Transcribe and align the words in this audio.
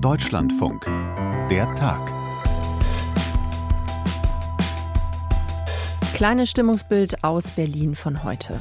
Deutschlandfunk. 0.00 0.86
Der 1.50 1.72
Tag. 1.76 2.12
Kleines 6.14 6.50
Stimmungsbild 6.50 7.22
aus 7.22 7.52
Berlin 7.52 7.94
von 7.94 8.24
heute. 8.24 8.60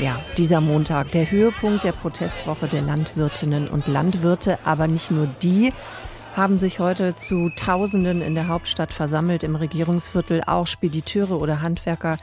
Ja, 0.00 0.20
dieser 0.36 0.60
Montag, 0.60 1.12
der 1.12 1.30
Höhepunkt 1.30 1.84
der 1.84 1.92
Protestwoche 1.92 2.66
der 2.66 2.82
Landwirtinnen 2.82 3.68
und 3.68 3.86
Landwirte, 3.88 4.58
aber 4.64 4.86
nicht 4.86 5.10
nur 5.10 5.28
die 5.42 5.72
haben 6.34 6.58
sich 6.58 6.78
heute 6.78 7.14
zu 7.14 7.50
Tausenden 7.56 8.22
in 8.22 8.34
der 8.34 8.48
Hauptstadt 8.48 8.94
versammelt, 8.94 9.44
im 9.44 9.54
Regierungsviertel. 9.54 10.42
Auch 10.46 10.66
Spediteure 10.66 11.38
oder 11.38 11.60
Handwerker 11.60 12.16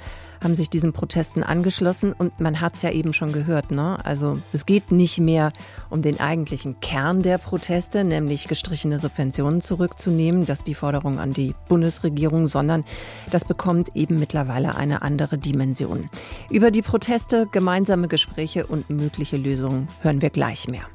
haben 0.43 0.55
sich 0.55 0.69
diesen 0.69 0.93
Protesten 0.93 1.43
angeschlossen. 1.43 2.13
Und 2.13 2.39
man 2.39 2.59
hat 2.59 2.75
es 2.75 2.81
ja 2.81 2.91
eben 2.91 3.13
schon 3.13 3.33
gehört, 3.33 3.71
ne? 3.71 4.03
Also 4.03 4.39
es 4.51 4.65
geht 4.65 4.91
nicht 4.91 5.19
mehr 5.19 5.51
um 5.89 6.01
den 6.01 6.19
eigentlichen 6.19 6.79
Kern 6.79 7.21
der 7.21 7.37
Proteste, 7.37 8.03
nämlich 8.03 8.47
gestrichene 8.47 8.99
Subventionen 8.99 9.61
zurückzunehmen. 9.61 10.45
Das 10.45 10.59
ist 10.59 10.67
die 10.67 10.75
Forderung 10.75 11.19
an 11.19 11.33
die 11.33 11.53
Bundesregierung, 11.67 12.47
sondern 12.47 12.85
das 13.29 13.45
bekommt 13.45 13.95
eben 13.95 14.17
mittlerweile 14.17 14.75
eine 14.75 15.01
andere 15.03 15.37
Dimension. 15.37 16.09
Über 16.49 16.71
die 16.71 16.81
Proteste, 16.81 17.47
gemeinsame 17.51 18.07
Gespräche 18.07 18.65
und 18.65 18.89
mögliche 18.89 19.37
Lösungen 19.37 19.87
hören 20.01 20.21
wir 20.21 20.29
gleich 20.29 20.67
mehr. 20.67 20.85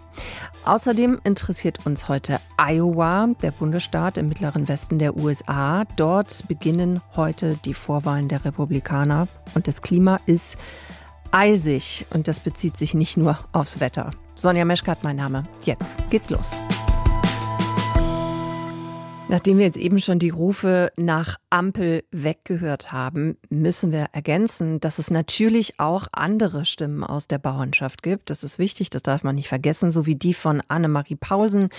Außerdem 0.65 1.21
interessiert 1.25 1.85
uns 1.87 2.09
heute 2.09 2.41
Iowa, 2.57 3.29
der 3.43 3.51
Bundesstaat 3.51 4.17
im 4.17 4.29
mittleren 4.29 4.67
Westen 4.67 4.99
der 4.99 5.17
USA. 5.17 5.85
Dort 5.97 6.49
beginnen 6.49 7.03
heute 7.17 7.59
die 7.65 7.75
Vorwahlen 7.75 8.29
der 8.29 8.45
Republikaner 8.45 9.29
und 9.55 9.69
das 9.69 9.83
Klima 9.83 10.21
ist 10.27 10.57
eisig 11.33 12.07
und 12.11 12.29
das 12.29 12.41
bezieht 12.41 12.77
sich 12.77 12.95
nicht 12.95 13.17
nur 13.17 13.39
aufs 13.53 13.81
Wetter. 13.81 14.11
Sonja 14.35 14.65
Meschkat, 14.65 15.03
mein 15.03 15.17
Name. 15.17 15.47
Jetzt 15.65 15.97
geht's 16.11 16.31
los. 16.31 16.57
Nachdem 19.35 19.59
wir 19.59 19.65
jetzt 19.65 19.79
eben 19.79 19.99
schon 19.99 20.21
die 20.21 20.31
Rufe 20.31 20.93
nach 20.97 21.41
Ampel 21.51 22.05
weggehört 22.13 22.93
haben, 22.93 23.37
müssen 23.51 23.91
wir 23.91 24.07
ergänzen, 24.13 24.79
dass 24.79 25.01
es 25.01 25.11
natürlich 25.11 25.81
auch 25.81 26.07
andere 26.13 26.65
Stimmen 26.65 27.03
aus 27.03 27.27
der 27.27 27.39
Bauernschaft 27.39 28.05
gibt. 28.05 28.31
Das 28.31 28.45
ist 28.45 28.61
wichtig, 28.61 28.91
das 28.91 29.03
darf 29.03 29.25
man 29.25 29.35
nicht 29.35 29.49
vergessen, 29.49 29.91
so 29.91 30.07
wie 30.07 30.15
die 30.15 30.35
von 30.35 30.63
Annemarie 30.69 31.17
Pausen. 31.17 31.71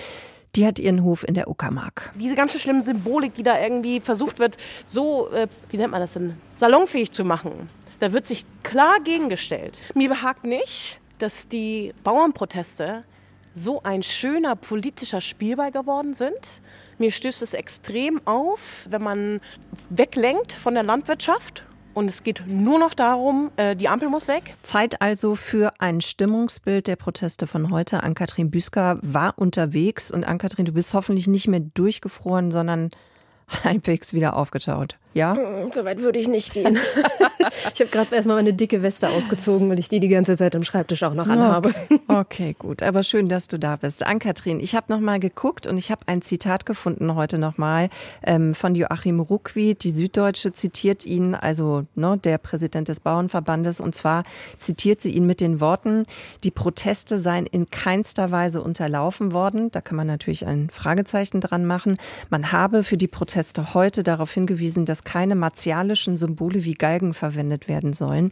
Die 0.58 0.66
hat 0.68 0.80
ihren 0.80 1.02
Hof 1.06 1.26
in 1.26 1.34
der 1.34 1.48
Uckermark. 1.48 2.12
Diese 2.20 2.36
ganze 2.36 2.60
schlimme 2.60 2.82
Symbolik, 2.82 3.36
die 3.36 3.44
da 3.44 3.58
irgendwie 3.58 4.02
versucht 4.02 4.38
wird, 4.38 4.58
so, 4.86 5.32
äh, 5.32 5.48
wie 5.70 5.78
nennt 5.78 5.92
man 5.92 6.02
das 6.02 6.12
denn, 6.12 6.34
salonfähig 6.58 7.14
zu 7.14 7.24
machen, 7.24 7.70
da 8.00 8.12
wird 8.12 8.28
sich 8.28 8.44
klar 8.64 8.98
gegengestellt. 9.02 9.82
Mir 9.94 10.10
behagt 10.10 10.44
nicht, 10.44 11.00
dass 11.20 11.48
die 11.48 11.94
Bauernproteste 12.04 13.06
so 13.54 13.82
ein 13.84 14.04
schöner 14.04 14.58
politischer 14.58 15.22
Spielball 15.22 15.72
geworden 15.72 16.14
sind. 16.14 16.62
Mir 16.98 17.12
stößt 17.12 17.42
es 17.42 17.54
extrem 17.54 18.22
auf, 18.26 18.88
wenn 18.90 19.02
man 19.02 19.42
weglenkt 19.90 20.54
von 20.54 20.74
der 20.74 20.84
Landwirtschaft 20.84 21.64
und 21.96 22.10
es 22.10 22.24
geht 22.24 22.44
nur 22.46 22.78
noch 22.78 22.94
darum, 22.94 23.52
äh, 23.56 23.76
die 23.76 23.88
Ampel 23.88 24.10
muss 24.10 24.28
weg. 24.28 24.56
Zeit 24.62 25.02
also 25.02 25.36
für 25.36 25.74
ein 25.80 26.02
Stimmungsbild 26.02 26.88
der 26.88 26.98
Proteste 26.98 27.48
von 27.48 27.72
heute. 27.72 28.04
Ann-Kathrin 28.04 28.52
Büsker 28.52 29.00
war 29.02 29.34
unterwegs 29.38 30.12
und 30.12 30.26
Ann-Kathrin, 30.26 30.66
du 30.66 30.74
bist 30.74 30.94
hoffentlich 30.94 31.28
nicht 31.28 31.48
mehr 31.48 31.62
durchgefroren, 31.62 32.52
sondern 32.52 32.92
halbwegs 33.64 34.14
wieder 34.14 34.36
aufgetaut. 34.36 34.98
Ja? 35.16 35.34
Hm, 35.38 35.72
so 35.72 35.86
weit 35.86 36.02
würde 36.02 36.20
ich 36.20 36.28
nicht 36.28 36.52
gehen. 36.52 36.78
ich 37.74 37.80
habe 37.80 37.90
gerade 37.90 38.14
erstmal 38.14 38.36
meine 38.36 38.54
dicke 38.54 38.82
Weste 38.82 39.10
ausgezogen, 39.10 39.70
weil 39.70 39.80
ich 39.80 39.88
die 39.88 40.02
die 40.02 40.10
ganze 40.10 40.36
Zeit 40.36 40.58
am 40.58 40.64
Schreibtisch 40.64 41.04
auch 41.04 41.14
noch 41.14 41.30
anhabe. 41.30 41.70
Okay, 41.70 42.00
okay 42.10 42.56
gut. 42.60 42.84
Aber 42.84 43.02
schön, 43.02 43.30
dass 43.30 43.48
du 43.48 43.58
da 43.58 43.78
bist. 43.78 44.06
Ann-Kathrin, 44.06 44.60
ich 44.60 44.76
habe 44.76 44.92
nochmal 44.92 45.22
geguckt 45.22 45.68
und 45.68 45.78
ich 45.78 45.90
habe 45.90 46.02
ein 46.08 46.22
Zitat 46.22 46.66
gefunden 46.66 47.16
heute 47.16 47.38
nochmal 47.38 47.90
ähm, 48.24 48.54
von 48.54 48.76
Joachim 48.76 49.22
Ruckwied. 49.22 49.86
Die 49.86 49.92
Süddeutsche 49.92 50.52
zitiert 50.52 51.06
ihn, 51.06 51.34
also 51.34 51.86
ne, 51.96 52.20
der 52.22 52.38
Präsident 52.38 52.90
des 52.90 53.00
Bauernverbandes. 53.00 53.80
Und 53.80 53.96
zwar 53.96 54.26
zitiert 54.58 55.00
sie 55.00 55.12
ihn 55.12 55.26
mit 55.26 55.40
den 55.40 55.62
Worten, 55.62 56.04
die 56.44 56.52
Proteste 56.52 57.20
seien 57.20 57.46
in 57.46 57.70
keinster 57.70 58.32
Weise 58.32 58.62
unterlaufen 58.62 59.32
worden. 59.32 59.72
Da 59.72 59.80
kann 59.80 59.96
man 59.96 60.08
natürlich 60.08 60.46
ein 60.46 60.70
Fragezeichen 60.70 61.40
dran 61.40 61.66
machen. 61.66 61.96
Man 62.30 62.52
habe 62.52 62.84
für 62.84 62.98
die 62.98 63.08
Proteste 63.08 63.74
heute 63.74 64.04
darauf 64.04 64.34
hingewiesen, 64.34 64.84
dass 64.84 65.05
keine 65.06 65.36
martialischen 65.36 66.18
Symbole 66.18 66.66
wie 66.66 66.74
Galgen 66.74 67.14
verwendet 67.14 67.70
werden 67.70 67.94
sollen. 67.94 68.32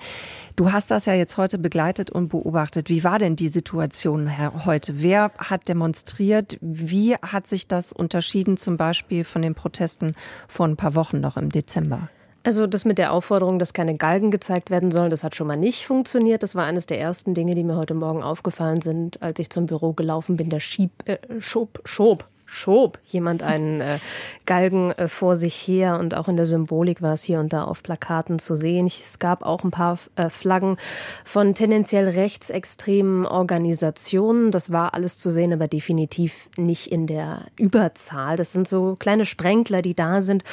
Du 0.58 0.74
hast 0.74 0.92
das 0.92 1.06
ja 1.06 1.14
jetzt 1.14 1.38
heute 1.38 1.58
begleitet 1.58 2.10
und 2.10 2.28
beobachtet. 2.28 2.90
Wie 2.90 3.04
war 3.06 3.20
denn 3.20 3.38
die 3.38 3.48
Situation 3.48 4.30
heute? 4.66 5.02
Wer 5.02 5.32
hat 5.38 5.70
demonstriert? 5.70 6.58
Wie 6.60 7.16
hat 7.16 7.48
sich 7.48 7.68
das 7.68 7.94
unterschieden 7.94 8.58
zum 8.58 8.76
Beispiel 8.76 9.24
von 9.24 9.42
den 9.42 9.56
Protesten 9.56 10.16
vor 10.48 10.68
ein 10.68 10.76
paar 10.76 10.96
Wochen 10.96 11.22
noch 11.22 11.38
im 11.38 11.50
Dezember? 11.50 12.10
Also 12.46 12.68
das 12.68 12.84
mit 12.84 12.98
der 12.98 13.14
Aufforderung, 13.14 13.58
dass 13.58 13.74
keine 13.74 13.96
Galgen 13.96 14.30
gezeigt 14.30 14.70
werden 14.70 14.92
sollen, 14.92 15.10
das 15.10 15.24
hat 15.24 15.34
schon 15.34 15.48
mal 15.48 15.56
nicht 15.56 15.86
funktioniert. 15.86 16.44
Das 16.44 16.56
war 16.56 16.66
eines 16.66 16.86
der 16.86 17.00
ersten 17.00 17.34
Dinge, 17.34 17.56
die 17.56 17.64
mir 17.64 17.78
heute 17.78 17.94
Morgen 17.94 18.22
aufgefallen 18.22 18.82
sind, 18.82 19.22
als 19.22 19.40
ich 19.40 19.50
zum 19.50 19.66
Büro 19.66 19.94
gelaufen 19.94 20.36
bin. 20.36 20.50
Der 20.50 20.60
Schieb, 20.60 20.92
äh, 21.06 21.18
Schob, 21.40 21.80
Schob, 21.86 22.28
schob 22.54 23.00
jemand 23.06 23.44
einen 23.44 23.82
äh, 23.82 23.98
Galgen 24.46 24.92
äh, 24.92 25.08
vor 25.08 25.36
sich 25.36 25.56
her 25.56 26.00
und 26.00 26.16
auch 26.16 26.28
in 26.28 26.38
der 26.38 26.46
Symbolik 26.46 27.02
war 27.02 27.14
es 27.14 27.24
hier 27.24 27.40
und 27.40 27.52
da 27.52 27.64
auf 27.64 27.82
Plakaten 27.84 28.40
zu 28.40 28.56
sehen. 28.56 28.86
Es 28.86 29.20
gab 29.20 29.44
auch 29.44 29.64
ein 29.64 29.72
paar 29.72 29.98
äh, 30.16 30.30
Flaggen 30.30 30.78
von 31.26 31.56
tendenziell 31.56 32.08
rechtsextremen 32.08 33.26
Organisationen. 33.26 34.52
Das 34.52 34.72
war 34.72 34.94
alles 34.94 35.18
zu 35.18 35.32
sehen, 35.32 35.52
aber 35.52 35.68
definitiv 35.68 36.50
nicht 36.58 36.92
in 36.92 37.08
der 37.08 37.46
Überzahl. 37.58 38.36
Das 38.36 38.52
sind 38.52 38.68
so 38.68 38.96
kleine 39.00 39.26
Sprenkler, 39.26 39.82
die 39.82 39.96
da 39.96 40.22
sind. 40.22 40.44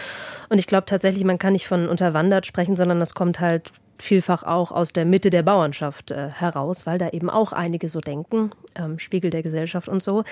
Und 0.49 0.59
ich 0.59 0.67
glaube 0.67 0.87
tatsächlich, 0.87 1.25
man 1.25 1.39
kann 1.39 1.53
nicht 1.53 1.67
von 1.67 1.89
unterwandert 1.89 2.47
sprechen, 2.47 2.77
sondern 2.77 2.99
das 2.99 3.15
kommt 3.15 3.41
halt 3.41 3.71
vielfach 3.99 4.43
auch 4.43 4.73
aus 4.73 4.93
der 4.93 5.05
Mitte 5.05 5.31
der 5.31 5.43
Bauernschaft 5.43 6.11
äh, 6.11 6.31
heraus, 6.31 6.87
weil 6.87 6.99
da 6.99 7.11
eben 7.11 7.29
auch 7.29 7.53
einige 7.53 7.89
so 7.89 8.01
denken, 8.01 8.51
ähm, 8.75 8.99
Spiegel 8.99 9.31
der 9.31 9.43
Gesellschaft 9.43 9.89
und 9.89 10.03
so 10.03 10.25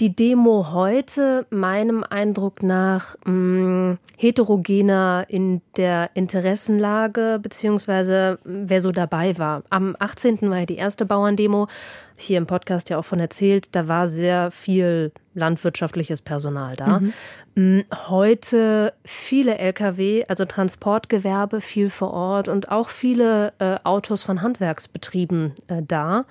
die 0.00 0.14
Demo 0.14 0.72
heute 0.72 1.46
meinem 1.50 2.04
Eindruck 2.08 2.62
nach 2.62 3.16
mh, 3.24 3.32
mm, 3.32 3.98
heterogener 4.16 5.24
in 5.28 5.62
der 5.76 6.10
Interessenlage, 6.14 7.38
beziehungsweise 7.42 8.38
wer 8.44 8.80
so 8.80 8.92
dabei 8.92 9.38
war. 9.38 9.62
Am 9.70 9.96
18. 9.98 10.50
war 10.50 10.60
ja 10.60 10.66
die 10.66 10.76
erste 10.76 11.06
Bauerndemo, 11.06 11.68
hier 12.16 12.38
im 12.38 12.46
Podcast 12.46 12.90
ja 12.90 12.98
auch 12.98 13.04
von 13.04 13.20
erzählt, 13.20 13.74
da 13.74 13.88
war 13.88 14.08
sehr 14.08 14.50
viel 14.50 15.12
landwirtschaftliches 15.36 16.22
Personal 16.22 16.74
da. 16.76 17.00
Mhm. 17.00 17.12
Mm, 17.54 17.80
heute 18.08 18.92
viele 19.04 19.58
Lkw, 19.58 20.24
also 20.28 20.44
Transportgewerbe, 20.44 21.60
viel 21.60 21.90
vor 21.90 22.12
Ort 22.12 22.48
und 22.48 22.70
auch 22.70 22.88
viele 22.88 23.52
äh, 23.58 23.76
Autos 23.84 24.22
von 24.22 24.42
Handwerksbetrieben 24.42 25.52
äh, 25.68 25.82
da. 25.86 26.24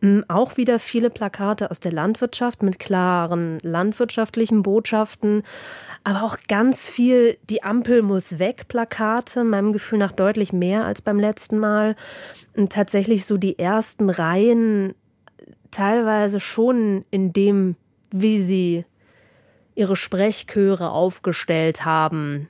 Mm, 0.00 0.20
auch 0.28 0.56
wieder 0.56 0.78
viele 0.78 1.10
Plakate 1.10 1.70
aus 1.70 1.80
der 1.80 1.92
Landwirtschaft 1.92 2.62
mit 2.62 2.78
klaren 2.78 3.58
landwirtschaftlichen 3.62 4.62
Botschaften, 4.62 5.42
aber 6.04 6.22
auch 6.24 6.36
ganz 6.48 6.88
viel 6.88 7.38
Die 7.48 7.62
Ampel 7.62 8.02
muss 8.02 8.38
weg 8.38 8.68
Plakate, 8.68 9.44
meinem 9.44 9.72
Gefühl 9.72 9.98
nach 9.98 10.12
deutlich 10.12 10.52
mehr 10.52 10.84
als 10.84 11.00
beim 11.02 11.18
letzten 11.18 11.58
Mal. 11.58 11.96
Und 12.56 12.72
tatsächlich 12.72 13.24
so 13.24 13.36
die 13.36 13.58
ersten 13.58 14.10
Reihen 14.10 14.94
teilweise 15.70 16.38
schon 16.38 17.04
in 17.10 17.32
dem 17.32 17.76
wie 18.12 18.38
sie 18.38 18.84
ihre 19.74 19.96
Sprechchöre 19.96 20.90
aufgestellt 20.90 21.84
haben. 21.84 22.48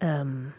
Ähm, 0.00 0.52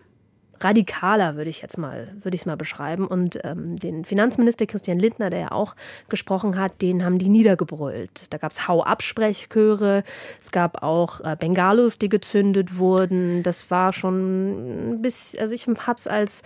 radikaler, 0.59 1.35
würde 1.35 1.49
ich 1.49 1.61
jetzt 1.61 1.77
mal, 1.77 2.15
würde 2.21 2.35
ich 2.35 2.41
es 2.41 2.45
mal 2.45 2.57
beschreiben. 2.57 3.07
Und 3.07 3.39
ähm, 3.44 3.75
den 3.75 4.06
Finanzminister 4.06 4.65
Christian 4.65 5.00
Lindner, 5.00 5.29
der 5.29 5.39
ja 5.39 5.51
auch 5.51 5.75
gesprochen 6.09 6.59
hat, 6.59 6.81
den 6.81 7.03
haben 7.03 7.17
die 7.17 7.29
niedergebrüllt. 7.29 8.33
Da 8.33 8.38
gab 8.38 8.51
es 8.51 8.67
Hau-Absprechchöre, 8.67 10.03
es 10.41 10.51
gab 10.51 10.83
auch 10.83 11.21
äh, 11.21 11.35
Bengalos, 11.39 12.00
die 12.00 12.09
gezündet 12.09 12.77
wurden. 12.77 13.44
Das 13.44 13.69
war 13.71 13.94
schon 13.94 14.94
ein 14.94 15.01
bisschen, 15.01 15.39
also 15.41 15.53
ich 15.53 15.67
habe 15.67 15.97
es 15.97 16.07
als 16.07 16.44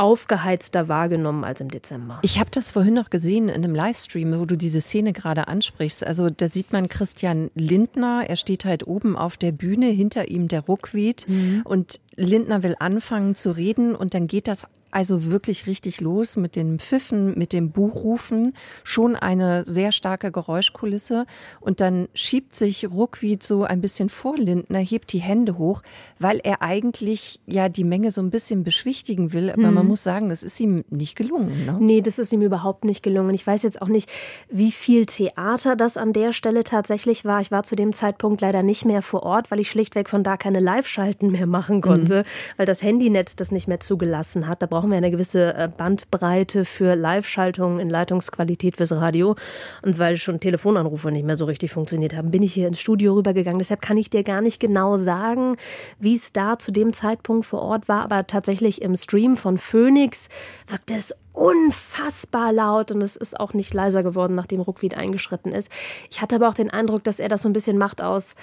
aufgeheizter 0.00 0.88
wahrgenommen 0.88 1.44
als 1.44 1.60
im 1.60 1.70
Dezember. 1.70 2.20
Ich 2.22 2.40
habe 2.40 2.50
das 2.50 2.70
vorhin 2.70 2.94
noch 2.94 3.10
gesehen 3.10 3.50
in 3.50 3.56
einem 3.56 3.74
Livestream, 3.74 4.40
wo 4.40 4.46
du 4.46 4.56
diese 4.56 4.80
Szene 4.80 5.12
gerade 5.12 5.46
ansprichst. 5.46 6.06
Also 6.06 6.30
da 6.30 6.48
sieht 6.48 6.72
man 6.72 6.88
Christian 6.88 7.50
Lindner, 7.54 8.24
er 8.26 8.36
steht 8.36 8.64
halt 8.64 8.86
oben 8.86 9.14
auf 9.14 9.36
der 9.36 9.52
Bühne, 9.52 9.88
hinter 9.88 10.28
ihm 10.28 10.48
der 10.48 10.62
Ruckwied 10.62 11.28
mhm. 11.28 11.60
und 11.64 12.00
Lindner 12.16 12.62
will 12.62 12.76
anfangen 12.78 13.34
zu 13.34 13.50
reden 13.50 13.94
und 13.94 14.14
dann 14.14 14.26
geht 14.26 14.48
das 14.48 14.66
also 14.90 15.30
wirklich 15.30 15.66
richtig 15.66 16.00
los 16.00 16.36
mit 16.36 16.56
den 16.56 16.78
Pfiffen, 16.78 17.38
mit 17.38 17.52
dem 17.52 17.70
Buchrufen, 17.70 18.54
schon 18.84 19.16
eine 19.16 19.64
sehr 19.66 19.92
starke 19.92 20.32
Geräuschkulisse 20.32 21.26
und 21.60 21.80
dann 21.80 22.08
schiebt 22.14 22.54
sich 22.54 22.90
Ruckwied 22.90 23.42
so 23.42 23.64
ein 23.64 23.80
bisschen 23.80 24.08
vor 24.08 24.36
Lindner, 24.36 24.80
hebt 24.80 25.12
die 25.12 25.20
Hände 25.20 25.58
hoch, 25.58 25.82
weil 26.20 26.38
er 26.44 26.60
eigentlich 26.60 27.40
ja 27.46 27.70
die 27.70 27.82
Menge 27.82 28.10
so 28.10 28.20
ein 28.20 28.30
bisschen 28.30 28.62
beschwichtigen 28.62 29.32
will, 29.32 29.50
aber 29.50 29.68
mhm. 29.68 29.74
man 29.74 29.86
muss 29.86 30.04
sagen, 30.04 30.28
das 30.28 30.42
ist 30.42 30.60
ihm 30.60 30.84
nicht 30.90 31.16
gelungen. 31.16 31.64
Ne? 31.64 31.78
Nee, 31.80 32.00
das 32.02 32.18
ist 32.18 32.32
ihm 32.32 32.42
überhaupt 32.42 32.84
nicht 32.84 33.02
gelungen. 33.02 33.34
Ich 33.34 33.46
weiß 33.46 33.62
jetzt 33.62 33.80
auch 33.80 33.88
nicht, 33.88 34.10
wie 34.50 34.70
viel 34.70 35.06
Theater 35.06 35.76
das 35.76 35.96
an 35.96 36.12
der 36.12 36.34
Stelle 36.34 36.62
tatsächlich 36.62 37.24
war. 37.24 37.40
Ich 37.40 37.50
war 37.50 37.62
zu 37.62 37.74
dem 37.74 37.94
Zeitpunkt 37.94 38.42
leider 38.42 38.62
nicht 38.62 38.84
mehr 38.84 39.00
vor 39.00 39.22
Ort, 39.22 39.50
weil 39.50 39.60
ich 39.60 39.70
schlichtweg 39.70 40.10
von 40.10 40.22
da 40.22 40.36
keine 40.36 40.60
Live-Schalten 40.60 41.30
mehr 41.30 41.46
machen 41.46 41.80
konnte, 41.80 42.18
mhm. 42.18 42.58
weil 42.58 42.66
das 42.66 42.82
Handynetz 42.82 43.34
das 43.34 43.50
nicht 43.50 43.66
mehr 43.66 43.80
zugelassen 43.80 44.46
hat. 44.46 44.60
Da 44.60 44.66
brauchen 44.66 44.90
wir 44.90 44.98
eine 44.98 45.10
gewisse 45.10 45.54
äh, 45.54 45.70
Bandbreite 45.74 46.66
für 46.66 46.96
Live-Schaltungen 46.96 47.80
in 47.80 47.88
Leitungsqualität 47.88 48.76
fürs 48.76 48.92
Radio. 48.92 49.36
Und 49.80 49.98
weil 49.98 50.18
schon 50.18 50.38
Telefonanrufe 50.38 51.10
nicht 51.10 51.24
mehr 51.24 51.36
so 51.36 51.46
richtig 51.46 51.72
funktioniert 51.72 52.14
haben, 52.14 52.30
bin 52.30 52.42
ich 52.42 52.52
hier 52.52 52.68
ins 52.68 52.78
Studio 52.80 53.14
rübergegangen. 53.14 53.58
Deshalb 53.58 53.80
kann 53.80 53.96
ich 53.96 54.10
dir 54.10 54.22
gar 54.22 54.42
nicht 54.42 54.60
genau 54.60 54.98
sagen, 54.98 55.56
wie 55.98 56.09
es 56.14 56.32
da 56.32 56.58
zu 56.58 56.72
dem 56.72 56.92
Zeitpunkt 56.92 57.46
vor 57.46 57.62
Ort 57.62 57.88
war. 57.88 58.02
Aber 58.02 58.26
tatsächlich 58.26 58.82
im 58.82 58.96
Stream 58.96 59.36
von 59.36 59.58
Phoenix 59.58 60.28
wirkt 60.66 60.90
es 60.90 61.14
unfassbar 61.32 62.52
laut 62.52 62.90
und 62.90 63.02
es 63.02 63.16
ist 63.16 63.38
auch 63.38 63.54
nicht 63.54 63.72
leiser 63.72 64.02
geworden, 64.02 64.34
nachdem 64.34 64.60
Ruckwied 64.60 64.96
eingeschritten 64.96 65.52
ist. 65.52 65.70
Ich 66.10 66.20
hatte 66.20 66.36
aber 66.36 66.48
auch 66.48 66.54
den 66.54 66.70
Eindruck, 66.70 67.04
dass 67.04 67.20
er 67.20 67.28
das 67.28 67.42
so 67.42 67.48
ein 67.48 67.52
bisschen 67.52 67.78
macht 67.78 68.02
aus, 68.02 68.34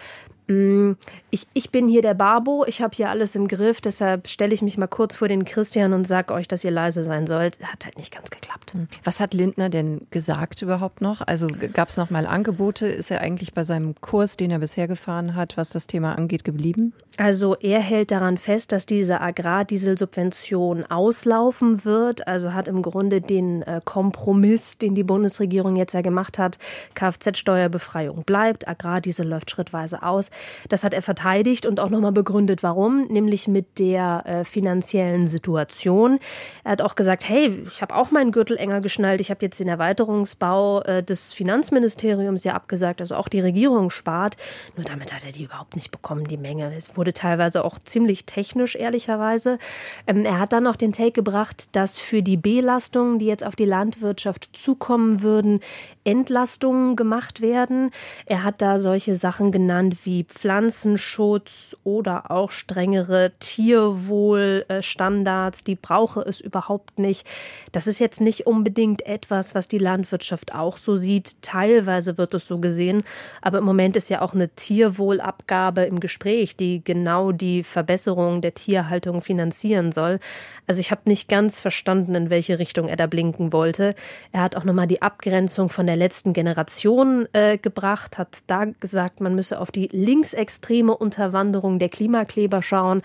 Mm, 0.47 0.93
ich, 1.29 1.45
ich 1.53 1.71
bin 1.71 1.87
hier 1.87 2.01
der 2.01 2.13
Barbo, 2.13 2.63
ich 2.67 2.81
habe 2.81 2.95
hier 2.95 3.09
alles 3.09 3.35
im 3.35 3.47
Griff, 3.47 3.81
deshalb 3.81 4.29
stelle 4.29 4.53
ich 4.53 4.61
mich 4.61 4.77
mal 4.77 4.87
kurz 4.87 5.17
vor 5.17 5.27
den 5.27 5.43
Christian 5.43 5.93
und 5.93 6.07
sage 6.07 6.33
euch, 6.33 6.47
dass 6.47 6.63
ihr 6.63 6.71
leise 6.71 7.03
sein 7.03 7.27
sollt. 7.27 7.59
Hat 7.63 7.83
halt 7.83 7.97
nicht 7.97 8.13
ganz 8.13 8.29
geklappt. 8.29 8.73
Hm. 8.73 8.87
Was 9.03 9.19
hat 9.19 9.33
Lindner 9.33 9.69
denn 9.69 10.07
gesagt 10.09 10.61
überhaupt 10.61 11.01
noch? 11.01 11.21
Also 11.21 11.47
gab 11.73 11.89
es 11.89 11.97
noch 11.97 12.09
mal 12.09 12.25
Angebote? 12.25 12.87
Ist 12.87 13.11
er 13.11 13.21
eigentlich 13.21 13.53
bei 13.53 13.63
seinem 13.63 13.95
Kurs, 13.99 14.37
den 14.37 14.51
er 14.51 14.59
bisher 14.59 14.87
gefahren 14.87 15.35
hat, 15.35 15.57
was 15.57 15.69
das 15.69 15.87
Thema 15.87 16.17
angeht, 16.17 16.45
geblieben? 16.45 16.93
Also 17.17 17.55
er 17.55 17.81
hält 17.81 18.11
daran 18.11 18.37
fest, 18.37 18.71
dass 18.71 18.85
diese 18.85 19.21
Agrardieselsubvention 19.21 20.85
auslaufen 20.85 21.83
wird. 21.83 22.27
Also 22.27 22.53
hat 22.53 22.67
im 22.67 22.76
Grunde 22.81 23.21
den 23.21 23.61
äh, 23.63 23.81
Kompromiss, 23.83 24.77
den 24.77 24.95
die 24.95 25.03
Bundesregierung 25.03 25.75
jetzt 25.75 25.93
ja 25.93 26.01
gemacht 26.01 26.39
hat, 26.39 26.57
Kfz-Steuerbefreiung 26.95 28.23
bleibt, 28.23 28.67
Agrardiesel 28.67 29.27
läuft 29.27 29.51
schrittweise 29.51 30.03
aus. 30.03 30.31
Das 30.69 30.83
hat 30.83 30.93
er 30.93 31.01
verteidigt 31.01 31.65
und 31.65 31.79
auch 31.79 31.89
nochmal 31.89 32.11
begründet, 32.11 32.63
warum, 32.63 33.07
nämlich 33.07 33.47
mit 33.47 33.79
der 33.79 34.23
äh, 34.25 34.45
finanziellen 34.45 35.27
Situation. 35.27 36.19
Er 36.63 36.71
hat 36.71 36.81
auch 36.81 36.95
gesagt, 36.95 37.27
hey, 37.27 37.63
ich 37.67 37.81
habe 37.81 37.95
auch 37.95 38.11
meinen 38.11 38.31
Gürtel 38.31 38.57
enger 38.57 38.81
geschnallt, 38.81 39.21
ich 39.21 39.29
habe 39.29 39.45
jetzt 39.45 39.59
den 39.59 39.67
Erweiterungsbau 39.67 40.81
äh, 40.81 41.03
des 41.03 41.33
Finanzministeriums 41.33 42.43
ja 42.43 42.53
abgesagt, 42.53 43.01
also 43.01 43.15
auch 43.15 43.27
die 43.27 43.39
Regierung 43.39 43.89
spart. 43.89 44.37
Nur 44.75 44.85
damit 44.85 45.13
hat 45.13 45.25
er 45.25 45.31
die 45.31 45.43
überhaupt 45.43 45.75
nicht 45.75 45.91
bekommen, 45.91 46.25
die 46.27 46.37
Menge. 46.37 46.73
Es 46.75 46.97
wurde 46.97 47.13
teilweise 47.13 47.63
auch 47.63 47.77
ziemlich 47.83 48.25
technisch, 48.25 48.75
ehrlicherweise. 48.75 49.59
Ähm, 50.05 50.25
er 50.25 50.39
hat 50.39 50.53
dann 50.53 50.63
noch 50.63 50.75
den 50.75 50.91
Take 50.91 51.11
gebracht, 51.11 51.75
dass 51.75 51.99
für 51.99 52.21
die 52.21 52.37
Belastungen, 52.67 53.17
die 53.17 53.27
jetzt 53.27 53.45
auf 53.45 53.55
die 53.55 53.63
Landwirtschaft 53.63 54.49
zukommen 54.51 55.21
würden, 55.21 55.61
Entlastungen 56.03 56.97
gemacht 56.97 57.39
werden. 57.41 57.91
Er 58.25 58.43
hat 58.43 58.61
da 58.61 58.77
solche 58.77 59.15
Sachen 59.15 59.53
genannt 59.53 59.99
wie 60.03 60.25
Pflanzenschutz 60.25 61.77
oder 61.85 62.29
auch 62.29 62.51
strengere 62.51 63.31
Tierwohlstandards, 63.39 65.63
die 65.63 65.75
brauche 65.75 66.19
es 66.21 66.41
überhaupt 66.41 66.99
nicht. 66.99 67.25
Das 67.71 67.87
ist 67.87 67.99
jetzt 67.99 68.19
nicht 68.19 68.47
unbedingt 68.47 69.05
etwas, 69.05 69.55
was 69.55 69.69
die 69.69 69.77
Landwirtschaft 69.77 70.53
auch 70.53 70.75
so 70.75 70.97
sieht. 70.97 71.41
Teilweise 71.41 72.17
wird 72.17 72.33
es 72.33 72.47
so 72.47 72.57
gesehen, 72.57 73.05
aber 73.41 73.59
im 73.59 73.63
Moment 73.63 73.95
ist 73.95 74.09
ja 74.09 74.21
auch 74.21 74.33
eine 74.33 74.49
Tierwohlabgabe 74.49 75.83
im 75.83 76.01
Gespräch, 76.01 76.57
die 76.57 76.83
genau 76.83 77.31
die 77.31 77.63
Verbesserung 77.63 78.41
der 78.41 78.55
Tierhaltung 78.55 79.21
finanzieren 79.21 79.93
soll. 79.93 80.19
Also 80.67 80.81
ich 80.81 80.91
habe 80.91 81.03
nicht 81.05 81.29
ganz 81.29 81.61
verstanden, 81.61 82.13
in 82.13 82.29
welche 82.29 82.56
Richtung 82.59 82.87
er 82.87 82.95
da 82.95 83.07
blinken 83.07 83.53
wollte. 83.53 83.95
Er 84.31 84.41
hat 84.41 84.55
auch 84.55 84.63
nochmal 84.63 84.87
die 84.87 85.01
Abgrenzung 85.01 85.69
von 85.69 85.85
der 85.85 85.95
letzten 85.95 86.33
Generation 86.33 87.27
äh, 87.33 87.57
gebracht, 87.57 88.17
hat 88.17 88.39
da 88.47 88.65
gesagt, 88.65 89.21
man 89.21 89.35
müsse 89.35 89.59
auf 89.59 89.71
die 89.71 89.89
linksextreme 89.91 90.95
Unterwanderung 90.95 91.79
der 91.79 91.89
Klimakleber 91.89 92.61
schauen 92.61 93.01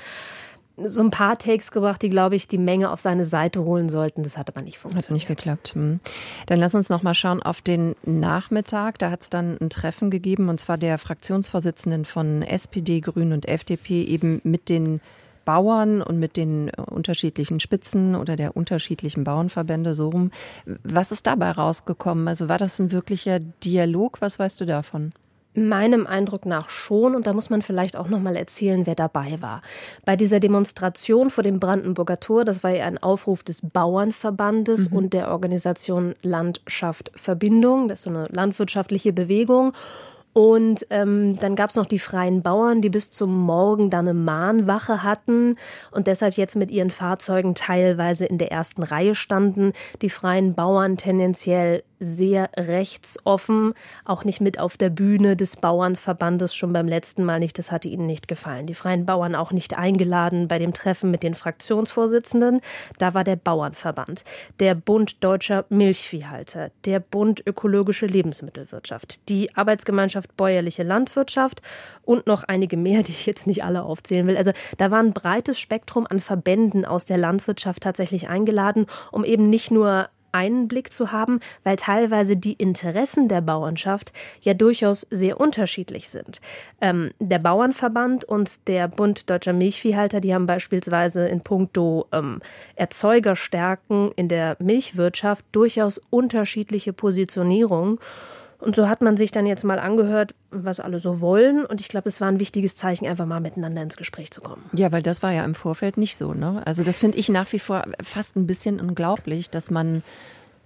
so 0.77 1.03
ein 1.03 1.11
paar 1.11 1.39
Takes 1.39 1.71
gebracht, 1.71 2.03
die, 2.03 2.09
glaube 2.09 2.35
ich, 2.35 2.49
die 2.49 2.59
Menge 2.59 2.91
auf 2.91 3.01
seine 3.01 3.25
Seite 3.25 3.65
holen 3.65 3.89
sollten. 3.89 4.23
Das 4.23 4.39
hat 4.39 4.49
aber 4.49 4.63
nicht 4.63 4.79
funktioniert. 4.79 5.05
Hat 5.05 5.13
nicht 5.13 5.29
geklappt. 5.29 5.75
Hm. 5.75 6.01
Dann 6.47 6.59
lass 6.59 6.75
uns 6.75 6.89
noch 6.89 7.03
mal 7.03 7.15
schauen 7.15 7.43
auf 7.43 7.61
den 7.61 7.95
Nachmittag. 8.05 8.99
Da 8.99 9.11
hat 9.11 9.23
es 9.23 9.31
dann 9.31 9.59
ein 9.61 9.71
Treffen 9.71 10.11
gegeben, 10.11 10.49
und 10.49 10.59
zwar 10.59 10.79
der 10.79 10.99
Fraktionsvorsitzenden 10.99 12.05
von 12.05 12.43
SPD, 12.43 13.01
Grünen 13.01 13.33
und 13.33 13.49
FDP 13.49 14.03
eben 14.05 14.41
mit 14.45 14.69
den 14.69 15.01
Bauern 15.45 16.03
und 16.03 16.19
mit 16.19 16.37
den 16.37 16.69
äh, 16.69 16.73
unterschiedlichen 16.81 17.61
Spitzen 17.61 18.15
oder 18.15 18.37
der 18.37 18.57
unterschiedlichen 18.57 19.25
Bauernverbände 19.25 19.95
so 19.95 20.09
rum. 20.09 20.31
Was 20.85 21.13
ist 21.13 21.27
dabei 21.27 21.51
rausgekommen? 21.53 22.29
Also 22.29 22.49
war 22.49 22.59
das 22.59 22.79
ein 22.79 22.93
wirklicher 22.93 23.41
Dialog? 23.41 24.21
Was 24.21 24.39
weißt 24.39 24.61
du 24.61 24.65
davon? 24.65 25.13
Meinem 25.55 26.07
Eindruck 26.07 26.47
nach 26.47 26.71
schon 26.71 27.15
und 27.15 27.27
da 27.27 27.35
muss 27.35 27.51
man 27.51 27.61
vielleicht 27.61 27.95
auch 27.99 28.09
noch 28.09 28.21
mal 28.21 28.37
erzählen, 28.37 28.87
wer 28.87 28.95
dabei 28.95 29.37
war. 29.41 29.61
Bei 30.07 30.17
dieser 30.17 30.41
Demonstration 30.41 31.29
vor 31.29 31.45
dem 31.45 31.61
Brandenburger 31.61 32.21
Tor, 32.21 32.47
das 32.47 32.65
war 32.65 32.71
ja 32.71 32.87
ein 32.87 32.97
Aufruf 32.97 33.43
des 33.43 33.61
Bauernverbandes 33.61 34.91
mhm. 34.91 34.97
und 34.97 35.13
der 35.13 35.31
Organisation 35.31 36.15
Landschaft 36.23 37.13
Verbindung, 37.15 37.89
das 37.89 38.01
ist 38.01 38.05
so 38.05 38.11
eine 38.11 38.25
landwirtschaftliche 38.31 39.13
Bewegung 39.13 39.75
und 40.33 40.87
ähm, 40.91 41.37
dann 41.39 41.57
gab 41.57 41.71
es 41.71 41.77
noch 41.77 41.87
die 41.87 41.99
freien 41.99 42.43
Bauern, 42.43 42.81
die 42.81 42.89
bis 42.89 43.11
zum 43.11 43.37
Morgen 43.39 43.91
dann 43.91 44.09
eine 44.09 44.19
Mahnwache 44.19 45.03
hatten 45.03 45.57
und 45.91 46.07
deshalb 46.07 46.35
jetzt 46.35 46.57
mit 46.57 46.71
ihren 46.71 46.91
Fahrzeugen 46.91 47.55
teilweise 47.55 48.25
in 48.25 48.39
der 48.39 48.51
ersten 48.51 48.83
Reihe 48.83 49.15
standen. 49.15 49.73
Die 50.01 50.11
freien 50.11 50.55
Bauern 50.55 50.97
tendenziell 50.97 51.83
sehr 52.03 52.51
rechtsoffen, 52.57 53.75
auch 54.05 54.25
nicht 54.25 54.41
mit 54.41 54.59
auf 54.59 54.77
der 54.77 54.91
Bühne 54.91 55.37
des 55.37 55.57
Bauernverbandes, 55.57 56.55
schon 56.55 56.73
beim 56.73 56.89
letzten 56.89 57.25
Mal 57.25 57.39
nicht, 57.39 57.59
das 57.59 57.71
hatte 57.71 57.89
ihnen 57.89 58.07
nicht 58.07 58.29
gefallen. 58.29 58.67
Die 58.67 58.75
Freien 58.75 59.07
Bauern 59.07 59.35
auch 59.35 59.53
nicht 59.53 59.79
eingeladen 59.79 60.49
bei 60.49 60.59
dem 60.59 60.73
Treffen 60.73 61.11
mit 61.11 61.23
den 61.23 61.35
Fraktionsvorsitzenden, 61.35 62.61
da 62.99 63.15
war 63.15 63.25
der 63.25 63.37
Bauernverband, 63.37 64.25
der 64.59 64.75
Bund 64.75 65.23
Deutscher 65.23 65.65
Milchviehhalter, 65.69 66.71
der 66.85 67.01
Bund 67.01 67.43
Ökologische 67.47 68.07
Lebensmittelwirtschaft, 68.07 69.29
die 69.29 69.55
Arbeitsgemeinschaft 69.55 70.37
Bäuerliche 70.37 70.83
Landwirtschaft 70.83 71.63
und 72.03 72.27
noch 72.27 72.45
einige 72.45 72.77
mehr, 72.77 73.03
die 73.03 73.13
ich 73.13 73.27
jetzt 73.27 73.47
nicht 73.47 73.65
alle 73.65 73.83
aufzählen 73.83 74.27
will. 74.27 74.37
Also 74.37 74.53
da 74.79 74.91
war 74.91 74.99
ein 74.99 75.13
breites 75.13 75.61
Spektrum 75.61 76.07
an 76.09 76.19
Verbänden 76.19 76.85
aus 76.85 77.05
der 77.05 77.19
Landwirtschaft 77.19 77.83
tatsächlich 77.83 78.29
eingeladen, 78.29 78.87
um 79.13 79.25
eben 79.25 79.49
nicht 79.49 79.71
nur 79.71 80.09
einen 80.33 80.69
Blick 80.69 80.93
zu 80.93 81.13
haben, 81.13 81.41
weil 81.65 81.77
teilweise 81.77 82.37
die 82.37 82.55
Interessen 82.55 83.29
der 83.29 83.41
Bauernschaft 83.41 84.13
ja 84.41 84.55
durchaus 84.55 85.07
sehr 85.11 85.41
unterschiedlich 85.41 86.09
sind. 86.09 86.41
Ähm, 86.81 87.13
der 87.19 87.39
Bauernverband 87.39 88.25
und 88.25 88.67
der 88.69 88.89
Bund 88.89 89.31
Deutscher 89.31 89.53
Milchviehhalter, 89.53 90.21
die 90.21 90.35
haben 90.35 90.47
beispielsweise 90.47 91.29
in 91.29 91.43
puncto 91.43 92.07
ähm, 92.13 92.41
Erzeugerstärken 92.77 94.13
in 94.17 94.29
der 94.29 94.57
Milchwirtschaft 94.59 95.45
durchaus 95.53 96.01
unterschiedliche 96.11 96.93
Positionierungen. 96.93 97.99
Und 98.63 98.77
so 98.77 98.89
hat 98.89 99.03
man 99.03 99.17
sich 99.17 99.33
dann 99.33 99.45
jetzt 99.45 99.65
mal 99.65 99.81
angehört, 99.81 100.37
was 100.53 100.79
alle 100.79 101.01
so 101.01 101.21
wollen. 101.21 101.67
Und 101.67 101.81
ich 101.81 101.89
glaube, 101.89 102.09
es 102.09 102.21
war 102.21 102.29
ein 102.29 102.39
wichtiges 102.39 102.77
Zeichen, 102.77 103.07
einfach 103.07 103.27
mal 103.27 103.41
miteinander 103.41 103.83
ins 103.83 103.97
Gespräch 103.97 104.31
zu 104.31 104.41
kommen. 104.41 104.63
Ja, 104.73 104.93
weil 104.93 105.03
das 105.03 105.21
war 105.21 105.33
ja 105.33 105.45
im 105.45 105.57
Vorfeld 105.57 105.97
nicht 105.97 106.17
so. 106.17 106.33
Ne? 106.33 106.63
Also 106.65 106.85
das 106.85 107.01
finde 107.01 107.19
ich 107.19 107.29
nach 107.29 107.53
wie 107.53 107.59
vor 107.59 107.83
fast 108.01 108.37
ein 108.37 108.47
bisschen 108.47 108.79
unglaublich, 108.79 109.51
dass 109.51 109.73
man 109.73 110.05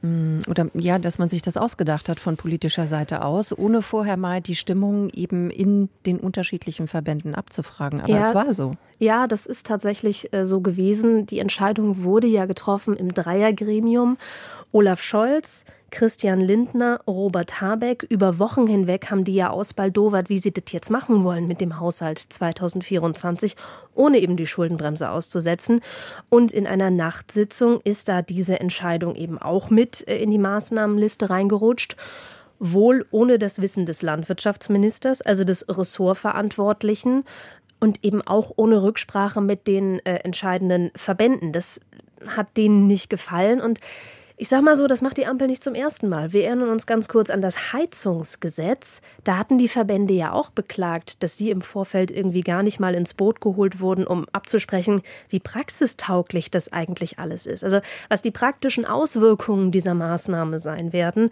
mm, 0.02 0.40
oder 0.46 0.66
ja, 0.74 0.98
dass 0.98 1.18
man 1.18 1.30
sich 1.30 1.40
das 1.40 1.56
ausgedacht 1.56 2.10
hat 2.10 2.20
von 2.20 2.36
politischer 2.36 2.86
Seite 2.86 3.24
aus, 3.24 3.56
ohne 3.56 3.80
vorher 3.80 4.18
mal 4.18 4.42
die 4.42 4.56
Stimmung 4.56 5.08
eben 5.08 5.48
in 5.48 5.88
den 6.04 6.20
unterschiedlichen 6.20 6.88
Verbänden 6.88 7.34
abzufragen. 7.34 8.02
Aber 8.02 8.10
ja, 8.10 8.20
es 8.20 8.34
war 8.34 8.52
so. 8.52 8.72
Ja, 8.98 9.26
das 9.26 9.46
ist 9.46 9.66
tatsächlich 9.66 10.34
äh, 10.34 10.44
so 10.44 10.60
gewesen. 10.60 11.24
Die 11.24 11.38
Entscheidung 11.38 12.04
wurde 12.04 12.26
ja 12.26 12.44
getroffen 12.44 12.94
im 12.94 13.14
Dreiergremium. 13.14 14.18
Olaf 14.72 15.00
Scholz, 15.00 15.64
Christian 15.96 16.42
Lindner, 16.42 17.00
Robert 17.06 17.62
Habeck. 17.62 18.02
Über 18.10 18.38
Wochen 18.38 18.66
hinweg 18.66 19.10
haben 19.10 19.24
die 19.24 19.34
ja 19.34 19.48
ausbaldowert, 19.48 20.28
wie 20.28 20.36
sie 20.36 20.52
das 20.52 20.70
jetzt 20.70 20.90
machen 20.90 21.24
wollen 21.24 21.46
mit 21.46 21.62
dem 21.62 21.80
Haushalt 21.80 22.18
2024, 22.18 23.56
ohne 23.94 24.18
eben 24.18 24.36
die 24.36 24.46
Schuldenbremse 24.46 25.10
auszusetzen. 25.10 25.80
Und 26.28 26.52
in 26.52 26.66
einer 26.66 26.90
Nachtsitzung 26.90 27.80
ist 27.82 28.10
da 28.10 28.20
diese 28.20 28.60
Entscheidung 28.60 29.14
eben 29.14 29.38
auch 29.38 29.70
mit 29.70 30.06
äh, 30.06 30.18
in 30.18 30.30
die 30.30 30.38
Maßnahmenliste 30.38 31.30
reingerutscht 31.30 31.96
wohl 32.58 33.06
ohne 33.10 33.38
das 33.38 33.60
Wissen 33.60 33.84
des 33.84 34.00
Landwirtschaftsministers, 34.00 35.20
also 35.20 35.44
des 35.44 35.66
Ressortverantwortlichen 35.68 37.22
und 37.80 38.02
eben 38.02 38.22
auch 38.22 38.52
ohne 38.56 38.82
Rücksprache 38.82 39.42
mit 39.42 39.66
den 39.66 40.00
äh, 40.00 40.16
entscheidenden 40.16 40.90
Verbänden. 40.94 41.52
Das 41.52 41.80
hat 42.26 42.56
denen 42.56 42.86
nicht 42.86 43.10
gefallen 43.10 43.60
und 43.60 43.80
ich 44.38 44.48
sag 44.48 44.62
mal 44.62 44.76
so, 44.76 44.86
das 44.86 45.00
macht 45.00 45.16
die 45.16 45.26
Ampel 45.26 45.46
nicht 45.46 45.64
zum 45.64 45.74
ersten 45.74 46.10
Mal. 46.10 46.34
Wir 46.34 46.44
erinnern 46.44 46.68
uns 46.68 46.86
ganz 46.86 47.08
kurz 47.08 47.30
an 47.30 47.40
das 47.40 47.72
Heizungsgesetz. 47.72 49.00
Da 49.24 49.38
hatten 49.38 49.56
die 49.56 49.68
Verbände 49.68 50.12
ja 50.12 50.32
auch 50.32 50.50
beklagt, 50.50 51.22
dass 51.22 51.38
sie 51.38 51.50
im 51.50 51.62
Vorfeld 51.62 52.10
irgendwie 52.10 52.42
gar 52.42 52.62
nicht 52.62 52.78
mal 52.78 52.94
ins 52.94 53.14
Boot 53.14 53.40
geholt 53.40 53.80
wurden, 53.80 54.06
um 54.06 54.26
abzusprechen, 54.32 55.00
wie 55.30 55.40
praxistauglich 55.40 56.50
das 56.50 56.70
eigentlich 56.70 57.18
alles 57.18 57.46
ist. 57.46 57.64
Also 57.64 57.80
was 58.10 58.20
die 58.20 58.30
praktischen 58.30 58.84
Auswirkungen 58.84 59.72
dieser 59.72 59.94
Maßnahme 59.94 60.58
sein 60.58 60.92
werden. 60.92 61.30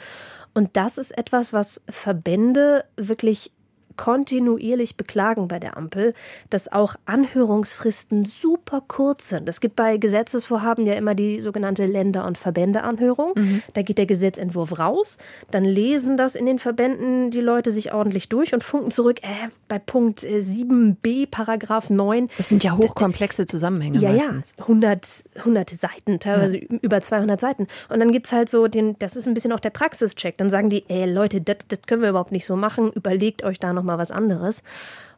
Und 0.54 0.76
das 0.76 0.96
ist 0.96 1.16
etwas, 1.18 1.52
was 1.52 1.82
Verbände 1.90 2.84
wirklich 2.96 3.52
kontinuierlich 3.96 4.96
beklagen 4.96 5.48
bei 5.48 5.58
der 5.58 5.76
Ampel, 5.76 6.14
dass 6.50 6.70
auch 6.70 6.94
Anhörungsfristen 7.06 8.24
super 8.24 8.82
kurz 8.86 9.28
sind. 9.28 9.48
Es 9.48 9.60
gibt 9.60 9.76
bei 9.76 9.96
Gesetzesvorhaben 9.96 10.86
ja 10.86 10.94
immer 10.94 11.14
die 11.14 11.40
sogenannte 11.40 11.86
Länder- 11.86 12.26
und 12.26 12.38
Verbändeanhörung. 12.38 13.32
Mhm. 13.34 13.62
Da 13.74 13.82
geht 13.82 13.98
der 13.98 14.06
Gesetzentwurf 14.06 14.78
raus, 14.78 15.18
dann 15.50 15.64
lesen 15.64 16.16
das 16.16 16.34
in 16.34 16.46
den 16.46 16.58
Verbänden 16.58 17.30
die 17.30 17.40
Leute 17.40 17.70
sich 17.70 17.92
ordentlich 17.92 18.28
durch 18.28 18.54
und 18.54 18.64
funken 18.64 18.90
zurück, 18.90 19.20
äh, 19.22 19.48
bei 19.68 19.78
Punkt 19.78 20.20
7b, 20.20 21.22
äh, 21.22 21.26
Paragraph 21.26 21.90
9. 21.90 22.28
Das 22.36 22.48
sind 22.48 22.64
ja 22.64 22.76
hochkomplexe 22.76 23.46
Zusammenhänge 23.46 23.98
ja, 23.98 24.10
meistens. 24.10 24.52
Ja, 24.58 24.64
100, 24.64 25.24
100 25.36 25.70
Seiten, 25.70 26.18
teilweise 26.18 26.58
ja. 26.58 26.66
über 26.82 27.00
200 27.00 27.40
Seiten. 27.40 27.66
Und 27.88 28.00
dann 28.00 28.12
gibt 28.12 28.26
es 28.26 28.32
halt 28.32 28.48
so 28.48 28.66
den, 28.66 28.96
das 28.98 29.16
ist 29.16 29.28
ein 29.28 29.34
bisschen 29.34 29.52
auch 29.52 29.60
der 29.60 29.70
Praxischeck. 29.70 30.36
Dann 30.38 30.50
sagen 30.50 30.70
die, 30.70 30.84
ey 30.88 31.10
Leute, 31.10 31.40
das 31.40 31.58
können 31.86 32.02
wir 32.02 32.10
überhaupt 32.10 32.32
nicht 32.32 32.46
so 32.46 32.56
machen, 32.56 32.92
überlegt 32.92 33.44
euch 33.44 33.58
da 33.58 33.72
noch 33.72 33.83
mal 33.84 33.98
was 33.98 34.12
anderes. 34.12 34.62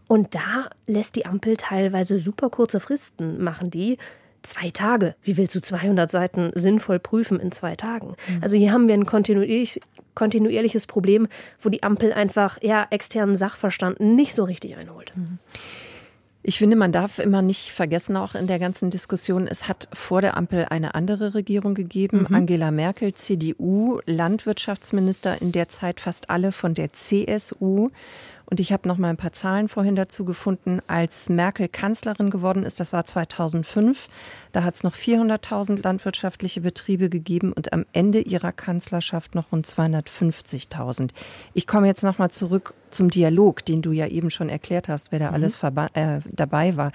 Und 0.08 0.34
da 0.34 0.70
lässt 0.86 1.16
die 1.16 1.26
Ampel 1.26 1.56
teilweise 1.56 2.18
super 2.18 2.50
kurze 2.50 2.80
Fristen, 2.80 3.42
machen 3.42 3.70
die. 3.70 3.98
Zwei 4.42 4.70
Tage. 4.70 5.16
Wie 5.22 5.36
willst 5.36 5.56
du 5.56 5.60
200 5.60 6.08
Seiten 6.08 6.52
sinnvoll 6.54 7.00
prüfen 7.00 7.40
in 7.40 7.50
zwei 7.50 7.74
Tagen? 7.74 8.14
Mhm. 8.28 8.42
Also 8.42 8.56
hier 8.56 8.70
haben 8.70 8.86
wir 8.86 8.94
ein 8.94 9.04
kontinuierlich, 9.04 9.80
kontinuierliches 10.14 10.86
Problem, 10.86 11.26
wo 11.58 11.68
die 11.68 11.82
Ampel 11.82 12.12
einfach 12.12 12.62
ja, 12.62 12.86
externen 12.90 13.34
Sachverstand 13.34 13.98
nicht 13.98 14.34
so 14.34 14.44
richtig 14.44 14.76
einholt. 14.76 15.12
Mhm. 15.16 15.38
Ich 16.48 16.58
finde, 16.58 16.76
man 16.76 16.92
darf 16.92 17.18
immer 17.18 17.42
nicht 17.42 17.72
vergessen, 17.72 18.16
auch 18.16 18.36
in 18.36 18.46
der 18.46 18.60
ganzen 18.60 18.88
Diskussion, 18.88 19.48
es 19.48 19.66
hat 19.66 19.88
vor 19.92 20.20
der 20.20 20.36
Ampel 20.36 20.66
eine 20.70 20.94
andere 20.94 21.34
Regierung 21.34 21.74
gegeben, 21.74 22.26
mhm. 22.28 22.34
Angela 22.36 22.70
Merkel, 22.70 23.14
CDU, 23.14 23.98
Landwirtschaftsminister, 24.06 25.42
in 25.42 25.50
der 25.50 25.68
Zeit 25.68 25.98
fast 25.98 26.30
alle 26.30 26.52
von 26.52 26.74
der 26.74 26.92
CSU. 26.92 27.88
Und 28.48 28.60
ich 28.60 28.72
habe 28.72 28.86
noch 28.86 28.96
mal 28.96 29.10
ein 29.10 29.16
paar 29.16 29.32
Zahlen 29.32 29.68
vorhin 29.68 29.96
dazu 29.96 30.24
gefunden. 30.24 30.80
Als 30.86 31.28
Merkel 31.28 31.68
Kanzlerin 31.68 32.30
geworden 32.30 32.62
ist, 32.62 32.78
das 32.78 32.92
war 32.92 33.04
2005, 33.04 34.08
da 34.52 34.62
hat 34.62 34.76
es 34.76 34.84
noch 34.84 34.94
400.000 34.94 35.82
landwirtschaftliche 35.82 36.60
Betriebe 36.60 37.08
gegeben 37.08 37.52
und 37.52 37.72
am 37.72 37.84
Ende 37.92 38.20
ihrer 38.20 38.52
Kanzlerschaft 38.52 39.34
noch 39.34 39.50
rund 39.50 39.66
250.000. 39.66 41.10
Ich 41.54 41.66
komme 41.66 41.88
jetzt 41.88 42.04
noch 42.04 42.18
mal 42.18 42.30
zurück 42.30 42.74
zum 42.90 43.10
Dialog, 43.10 43.64
den 43.64 43.82
du 43.82 43.90
ja 43.90 44.06
eben 44.06 44.30
schon 44.30 44.48
erklärt 44.48 44.88
hast, 44.88 45.10
wer 45.10 45.18
da 45.18 45.28
mhm. 45.28 45.34
alles 45.34 45.62
äh, 45.94 46.20
dabei 46.30 46.76
war, 46.76 46.92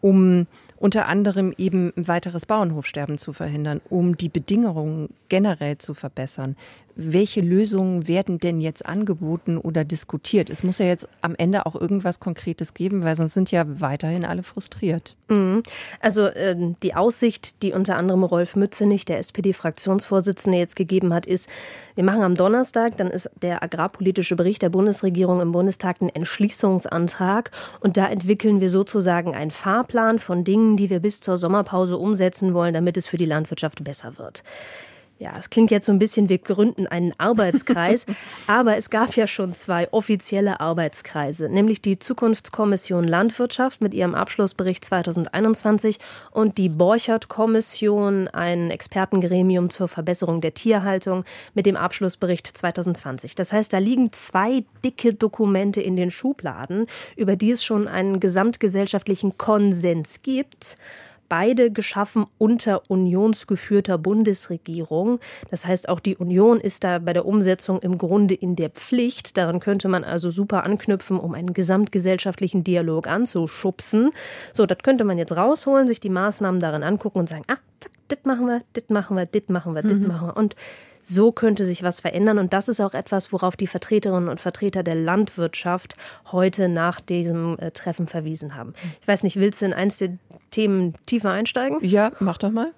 um 0.00 0.46
unter 0.76 1.06
anderem 1.06 1.54
eben 1.56 1.92
ein 1.96 2.08
weiteres 2.08 2.46
Bauernhofsterben 2.46 3.16
zu 3.18 3.32
verhindern, 3.32 3.80
um 3.88 4.16
die 4.16 4.28
Bedingungen 4.28 5.10
generell 5.28 5.78
zu 5.78 5.94
verbessern 5.94 6.56
welche 6.96 7.40
Lösungen 7.40 8.06
werden 8.06 8.38
denn 8.38 8.60
jetzt 8.60 8.86
angeboten 8.86 9.58
oder 9.58 9.84
diskutiert? 9.84 10.50
Es 10.50 10.62
muss 10.62 10.78
ja 10.78 10.86
jetzt 10.86 11.08
am 11.22 11.34
Ende 11.36 11.66
auch 11.66 11.74
irgendwas 11.74 12.20
Konkretes 12.20 12.74
geben, 12.74 13.02
weil 13.02 13.16
sonst 13.16 13.34
sind 13.34 13.50
ja 13.50 13.64
weiterhin 13.80 14.24
alle 14.24 14.42
frustriert. 14.42 15.16
Mhm. 15.28 15.62
Also 16.00 16.26
äh, 16.26 16.56
die 16.82 16.94
Aussicht, 16.94 17.62
die 17.62 17.72
unter 17.72 17.96
anderem 17.96 18.22
Rolf 18.22 18.56
Mützenich, 18.56 19.04
der 19.04 19.18
SPD-Fraktionsvorsitzende, 19.18 20.58
jetzt 20.58 20.76
gegeben 20.76 21.12
hat, 21.12 21.26
ist, 21.26 21.48
wir 21.94 22.04
machen 22.04 22.22
am 22.22 22.34
Donnerstag, 22.34 22.96
dann 22.96 23.08
ist 23.08 23.30
der 23.42 23.62
agrarpolitische 23.62 24.36
Bericht 24.36 24.62
der 24.62 24.70
Bundesregierung 24.70 25.40
im 25.40 25.52
Bundestag 25.52 26.00
ein 26.00 26.08
Entschließungsantrag 26.08 27.50
und 27.80 27.96
da 27.96 28.08
entwickeln 28.08 28.60
wir 28.60 28.70
sozusagen 28.70 29.34
einen 29.34 29.50
Fahrplan 29.50 30.18
von 30.18 30.44
Dingen, 30.44 30.76
die 30.76 30.90
wir 30.90 31.00
bis 31.00 31.20
zur 31.20 31.36
Sommerpause 31.36 31.96
umsetzen 31.96 32.54
wollen, 32.54 32.74
damit 32.74 32.96
es 32.96 33.06
für 33.06 33.16
die 33.16 33.26
Landwirtschaft 33.26 33.82
besser 33.82 34.18
wird. 34.18 34.42
Ja, 35.24 35.32
es 35.38 35.48
klingt 35.48 35.70
jetzt 35.70 35.86
so 35.86 35.92
ein 35.92 35.98
bisschen, 35.98 36.28
wir 36.28 36.36
gründen 36.36 36.86
einen 36.86 37.14
Arbeitskreis, 37.16 38.04
aber 38.46 38.76
es 38.76 38.90
gab 38.90 39.16
ja 39.16 39.26
schon 39.26 39.54
zwei 39.54 39.90
offizielle 39.90 40.60
Arbeitskreise, 40.60 41.48
nämlich 41.48 41.80
die 41.80 41.98
Zukunftskommission 41.98 43.04
Landwirtschaft 43.08 43.80
mit 43.80 43.94
ihrem 43.94 44.14
Abschlussbericht 44.14 44.84
2021 44.84 45.98
und 46.30 46.58
die 46.58 46.68
Borchert-Kommission, 46.68 48.28
ein 48.28 48.70
Expertengremium 48.70 49.70
zur 49.70 49.88
Verbesserung 49.88 50.42
der 50.42 50.52
Tierhaltung 50.52 51.24
mit 51.54 51.64
dem 51.64 51.76
Abschlussbericht 51.76 52.46
2020. 52.46 53.34
Das 53.34 53.50
heißt, 53.50 53.72
da 53.72 53.78
liegen 53.78 54.12
zwei 54.12 54.62
dicke 54.84 55.14
Dokumente 55.14 55.80
in 55.80 55.96
den 55.96 56.10
Schubladen, 56.10 56.84
über 57.16 57.34
die 57.34 57.52
es 57.52 57.64
schon 57.64 57.88
einen 57.88 58.20
gesamtgesellschaftlichen 58.20 59.38
Konsens 59.38 60.20
gibt 60.20 60.76
beide 61.28 61.70
geschaffen 61.70 62.26
unter 62.38 62.82
unionsgeführter 62.88 63.98
Bundesregierung. 63.98 65.20
Das 65.50 65.66
heißt, 65.66 65.88
auch 65.88 66.00
die 66.00 66.16
Union 66.16 66.60
ist 66.60 66.84
da 66.84 66.98
bei 66.98 67.12
der 67.12 67.26
Umsetzung 67.26 67.80
im 67.80 67.98
Grunde 67.98 68.34
in 68.34 68.56
der 68.56 68.70
Pflicht. 68.70 69.36
Daran 69.36 69.60
könnte 69.60 69.88
man 69.88 70.04
also 70.04 70.30
super 70.30 70.64
anknüpfen, 70.64 71.18
um 71.18 71.34
einen 71.34 71.52
gesamtgesellschaftlichen 71.52 72.64
Dialog 72.64 73.06
anzuschubsen. 73.06 74.10
So, 74.52 74.66
das 74.66 74.78
könnte 74.78 75.04
man 75.04 75.18
jetzt 75.18 75.36
rausholen, 75.36 75.86
sich 75.86 76.00
die 76.00 76.10
Maßnahmen 76.10 76.60
darin 76.60 76.82
angucken 76.82 77.18
und 77.18 77.28
sagen, 77.28 77.44
ah, 77.48 77.56
zack, 77.80 77.92
das 78.08 78.18
machen 78.24 78.46
wir, 78.46 78.60
das 78.72 78.84
machen 78.88 79.16
wir, 79.16 79.26
das 79.26 79.42
machen 79.48 79.74
wir, 79.74 79.82
das 79.82 79.92
mhm. 79.92 80.06
machen 80.06 80.28
wir. 80.28 80.36
Und 80.36 80.56
so 81.04 81.32
könnte 81.32 81.64
sich 81.64 81.82
was 81.82 82.00
verändern. 82.00 82.38
Und 82.38 82.52
das 82.52 82.68
ist 82.68 82.80
auch 82.80 82.94
etwas, 82.94 83.32
worauf 83.32 83.56
die 83.56 83.66
Vertreterinnen 83.66 84.28
und 84.28 84.40
Vertreter 84.40 84.82
der 84.82 84.94
Landwirtschaft 84.94 85.96
heute 86.32 86.68
nach 86.68 87.00
diesem 87.00 87.58
äh, 87.58 87.70
Treffen 87.70 88.06
verwiesen 88.06 88.56
haben. 88.56 88.74
Ich 89.00 89.06
weiß 89.06 89.22
nicht, 89.22 89.36
willst 89.36 89.60
du 89.62 89.66
in 89.66 89.74
eins 89.74 89.98
der 89.98 90.18
Themen 90.50 90.94
tiefer 91.06 91.30
einsteigen? 91.30 91.78
Ja, 91.82 92.12
mach 92.20 92.38
doch 92.38 92.50
mal. 92.50 92.72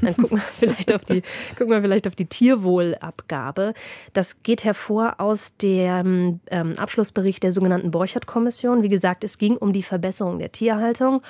Dann 0.00 0.16
gucken 0.16 0.38
wir 0.38 0.44
vielleicht 0.58 0.94
auf 0.94 1.04
die, 1.04 1.22
gucken 1.56 1.70
wir 1.70 1.80
vielleicht 1.80 2.06
auf 2.06 2.14
die 2.14 2.26
Tierwohlabgabe. 2.26 3.74
Das 4.12 4.42
geht 4.42 4.64
hervor 4.64 5.14
aus 5.18 5.56
dem 5.56 6.40
ähm, 6.50 6.74
Abschlussbericht 6.78 7.42
der 7.42 7.50
sogenannten 7.50 7.90
Borchert-Kommission. 7.90 8.82
Wie 8.82 8.88
gesagt, 8.88 9.24
es 9.24 9.38
ging 9.38 9.56
um 9.56 9.72
die 9.72 9.82
Verbesserung 9.82 10.38
der 10.38 10.52
Tierhaltung. 10.52 11.22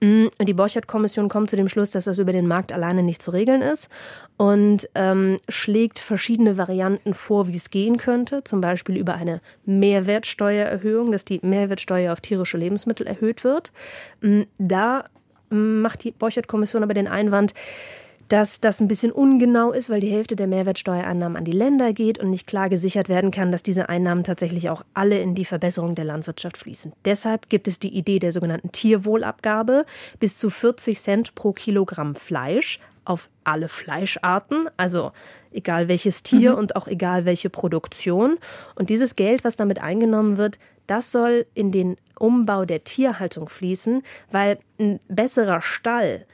Mm, 0.00 0.26
und 0.38 0.46
die 0.46 0.54
Borchert-Kommission 0.54 1.28
kommt 1.28 1.50
zu 1.50 1.56
dem 1.56 1.68
Schluss, 1.68 1.90
dass 1.90 2.04
das 2.04 2.18
über 2.18 2.32
den 2.32 2.46
Markt 2.46 2.72
alleine 2.72 3.02
nicht 3.02 3.22
zu 3.22 3.30
regeln 3.30 3.62
ist 3.62 3.88
und 4.36 4.88
ähm, 4.94 5.38
schlägt 5.48 5.79
verschiedene 5.88 6.56
Varianten 6.58 7.14
vor, 7.14 7.48
wie 7.48 7.56
es 7.56 7.70
gehen 7.70 7.96
könnte. 7.96 8.44
Zum 8.44 8.60
Beispiel 8.60 8.96
über 8.96 9.14
eine 9.14 9.40
Mehrwertsteuererhöhung, 9.64 11.12
dass 11.12 11.24
die 11.24 11.40
Mehrwertsteuer 11.42 12.12
auf 12.12 12.20
tierische 12.20 12.58
Lebensmittel 12.58 13.06
erhöht 13.06 13.44
wird. 13.44 13.72
Mm, 14.20 14.42
da 14.58 15.04
macht 15.50 16.04
die 16.04 16.12
Borchert-Kommission 16.12 16.82
aber 16.82 16.94
den 16.94 17.08
Einwand, 17.08 17.54
dass 18.30 18.60
das 18.60 18.80
ein 18.80 18.86
bisschen 18.86 19.10
ungenau 19.10 19.72
ist, 19.72 19.90
weil 19.90 20.00
die 20.00 20.10
Hälfte 20.10 20.36
der 20.36 20.46
Mehrwertsteuereinnahmen 20.46 21.36
an 21.36 21.44
die 21.44 21.50
Länder 21.50 21.92
geht 21.92 22.20
und 22.20 22.30
nicht 22.30 22.46
klar 22.46 22.68
gesichert 22.68 23.08
werden 23.08 23.32
kann, 23.32 23.50
dass 23.50 23.64
diese 23.64 23.88
Einnahmen 23.88 24.22
tatsächlich 24.22 24.70
auch 24.70 24.84
alle 24.94 25.18
in 25.18 25.34
die 25.34 25.44
Verbesserung 25.44 25.96
der 25.96 26.04
Landwirtschaft 26.04 26.56
fließen. 26.56 26.92
Deshalb 27.04 27.50
gibt 27.50 27.66
es 27.66 27.80
die 27.80 27.92
Idee 27.92 28.20
der 28.20 28.30
sogenannten 28.30 28.70
Tierwohlabgabe 28.70 29.84
bis 30.20 30.38
zu 30.38 30.48
40 30.48 31.00
Cent 31.00 31.34
pro 31.34 31.52
Kilogramm 31.52 32.14
Fleisch 32.14 32.78
auf 33.10 33.28
alle 33.42 33.68
Fleischarten, 33.68 34.68
also 34.76 35.10
egal 35.50 35.88
welches 35.88 36.22
Tier 36.22 36.52
mhm. 36.52 36.58
und 36.58 36.76
auch 36.76 36.86
egal 36.86 37.24
welche 37.24 37.50
Produktion. 37.50 38.38
Und 38.76 38.88
dieses 38.88 39.16
Geld, 39.16 39.42
was 39.42 39.56
damit 39.56 39.82
eingenommen 39.82 40.36
wird, 40.36 40.60
das 40.86 41.10
soll 41.10 41.44
in 41.54 41.72
den 41.72 41.96
Umbau 42.20 42.64
der 42.64 42.84
Tierhaltung 42.84 43.48
fließen, 43.48 44.02
weil 44.30 44.60
ein 44.78 45.00
besserer 45.08 45.60
Stall 45.60 46.24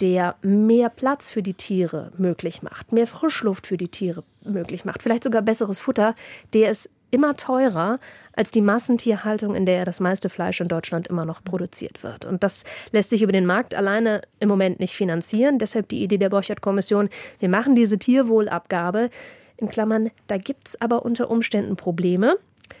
der 0.00 0.34
mehr 0.42 0.88
Platz 0.88 1.30
für 1.30 1.42
die 1.42 1.54
Tiere 1.54 2.10
möglich 2.18 2.62
macht, 2.62 2.90
mehr 2.90 3.06
Frischluft 3.06 3.68
für 3.68 3.76
die 3.76 3.88
Tiere 3.88 4.24
möglich 4.42 4.84
macht, 4.84 5.04
vielleicht 5.04 5.22
sogar 5.22 5.40
besseres 5.40 5.78
Futter, 5.78 6.16
der 6.52 6.68
ist 6.68 6.90
immer 7.12 7.36
teurer 7.36 8.00
als 8.36 8.50
die 8.50 8.60
Massentierhaltung, 8.60 9.54
in 9.54 9.66
der 9.66 9.84
das 9.84 10.00
meiste 10.00 10.28
Fleisch 10.28 10.60
in 10.60 10.68
Deutschland 10.68 11.08
immer 11.08 11.24
noch 11.24 11.42
produziert 11.42 12.02
wird. 12.02 12.24
Und 12.24 12.42
das 12.42 12.64
lässt 12.92 13.10
sich 13.10 13.22
über 13.22 13.32
den 13.32 13.46
Markt 13.46 13.74
alleine 13.74 14.22
im 14.40 14.48
Moment 14.48 14.80
nicht 14.80 14.94
finanzieren. 14.94 15.58
Deshalb 15.58 15.88
die 15.88 16.02
Idee 16.02 16.18
der 16.18 16.30
Borchert-Kommission, 16.30 17.08
wir 17.38 17.48
machen 17.48 17.74
diese 17.74 17.98
Tierwohlabgabe. 17.98 19.10
In 19.56 19.68
Klammern, 19.68 20.10
da 20.26 20.36
gibt 20.36 20.68
es 20.68 20.80
aber 20.80 21.04
unter 21.04 21.30
Umständen 21.30 21.76
Probleme. 21.76 22.36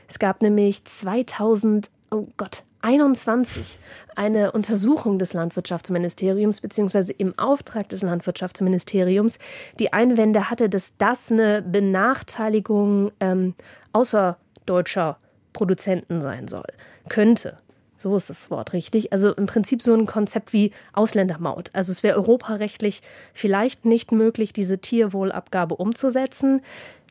Es 0.08 0.18
gab 0.18 0.42
nämlich 0.42 0.84
2000, 0.84 1.88
oh 2.10 2.26
Gott, 2.36 2.64
21 2.84 3.78
eine 4.14 4.52
Untersuchung 4.52 5.18
des 5.18 5.32
Landwirtschaftsministeriums 5.32 6.60
beziehungsweise 6.60 7.14
im 7.14 7.36
Auftrag 7.38 7.88
des 7.88 8.02
Landwirtschaftsministeriums 8.02 9.38
die 9.78 9.94
Einwände 9.94 10.50
hatte, 10.50 10.68
dass 10.68 10.94
das 10.98 11.32
eine 11.32 11.62
Benachteiligung 11.62 13.10
ähm, 13.20 13.54
außerdeutscher 13.94 15.16
Produzenten 15.54 16.20
sein 16.20 16.48
soll, 16.48 16.66
könnte. 17.08 17.56
So 17.96 18.14
ist 18.16 18.28
das 18.28 18.50
Wort 18.50 18.74
richtig. 18.74 19.12
Also 19.12 19.32
im 19.32 19.46
Prinzip 19.46 19.80
so 19.80 19.94
ein 19.94 20.04
Konzept 20.04 20.52
wie 20.52 20.72
Ausländermaut. 20.92 21.70
Also 21.72 21.92
es 21.92 22.02
wäre 22.02 22.18
europarechtlich 22.18 23.00
vielleicht 23.32 23.86
nicht 23.86 24.12
möglich, 24.12 24.52
diese 24.52 24.78
Tierwohlabgabe 24.78 25.76
umzusetzen. 25.76 26.60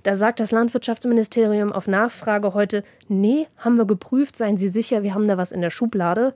Da 0.04 0.16
sagt 0.16 0.42
das 0.42 0.52
Landwirtschaftsministerium 0.52 1.72
auf 1.72 1.88
Nachfrage 1.88 2.54
heute, 2.54 2.84
nee, 3.08 3.48
haben 3.58 3.78
wir 3.78 3.86
geprüft, 3.86 4.36
seien 4.36 4.58
Sie 4.58 4.68
sicher, 4.68 5.02
wir 5.02 5.14
haben 5.14 5.28
da 5.28 5.38
was 5.38 5.54
in 5.54 5.62
der 5.62 5.70
Schublade. 5.70 6.34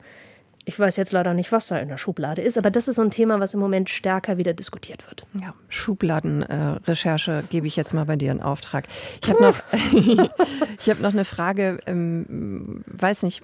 Ich 0.67 0.77
weiß 0.77 0.97
jetzt 0.97 1.13
leider 1.13 1.33
nicht, 1.33 1.53
was 1.53 1.67
da 1.67 1.77
in 1.77 1.87
der 1.87 1.97
Schublade 1.97 2.41
ist, 2.41 2.57
aber 2.57 2.69
das 2.69 2.89
ist 2.89 2.97
so 2.97 3.01
ein 3.01 3.09
Thema, 3.09 3.39
was 3.39 3.53
im 3.53 3.61
Moment 3.61 3.89
stärker 3.89 4.37
wieder 4.37 4.53
diskutiert 4.53 5.07
wird. 5.07 5.25
Ja, 5.41 5.53
Schubladenrecherche 5.69 7.39
äh, 7.39 7.43
gebe 7.49 7.67
ich 7.67 7.77
jetzt 7.77 7.93
mal 7.93 8.03
bei 8.03 8.17
dir 8.17 8.33
in 8.33 8.41
Auftrag. 8.41 8.85
Ich 9.23 9.29
habe 9.29 9.41
noch, 9.41 9.55
ich 10.83 10.89
habe 10.89 11.01
noch 11.01 11.13
eine 11.13 11.23
Frage, 11.23 11.79
ähm, 11.85 12.83
weiß 12.87 13.23
nicht, 13.23 13.43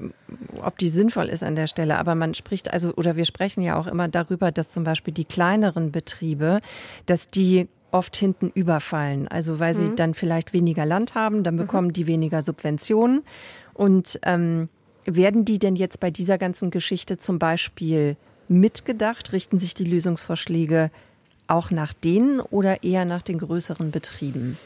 ob 0.62 0.78
die 0.78 0.90
sinnvoll 0.90 1.30
ist 1.30 1.44
an 1.44 1.56
der 1.56 1.68
Stelle, 1.68 1.98
aber 1.98 2.14
man 2.14 2.34
spricht 2.34 2.74
also 2.74 2.94
oder 2.94 3.16
wir 3.16 3.24
sprechen 3.24 3.62
ja 3.64 3.78
auch 3.78 3.88
immer 3.88 4.10
darüber, 4.10 4.52
dass 4.52 4.68
zum 4.68 4.84
Beispiel 4.84 5.14
die 5.14 5.24
kleineren 5.24 5.94
Betriebe, 5.94 6.60
dass 7.06 7.30
die 7.30 7.70
oft 7.92 8.18
hinten 8.18 8.52
überfallen. 8.54 9.30
Also 9.30 9.62
weil 9.62 9.74
sie 9.74 9.92
mhm. 9.92 9.96
dann 9.96 10.14
vielleicht 10.14 10.52
weniger 10.52 10.86
Land 10.86 11.16
haben, 11.16 11.44
dann 11.44 11.56
mhm. 11.56 11.60
bekommen 11.60 11.88
mhm. 11.88 11.94
die 11.94 12.08
weniger 12.08 12.42
Subventionen 12.42 13.24
und 13.74 14.20
ähm, 14.24 14.68
werden 15.06 15.46
die 15.46 15.60
denn 15.60 15.76
jetzt 15.76 16.00
bei 16.00 16.12
dieser 16.12 16.38
ganzen 16.38 16.72
Geschichte 16.72 17.18
zum 17.18 17.40
Beispiel 17.40 18.18
mitgedacht? 18.48 19.34
Richten 19.34 19.60
sich 19.60 19.74
die 19.74 19.86
Lösungsvorschläge 19.86 20.92
auch 21.48 21.72
nach 21.72 21.94
denen 21.94 22.40
oder 22.40 22.84
eher 22.84 23.06
nach 23.06 23.22
den 23.22 23.40
größeren 23.40 23.92
Betrieben? 23.92 24.58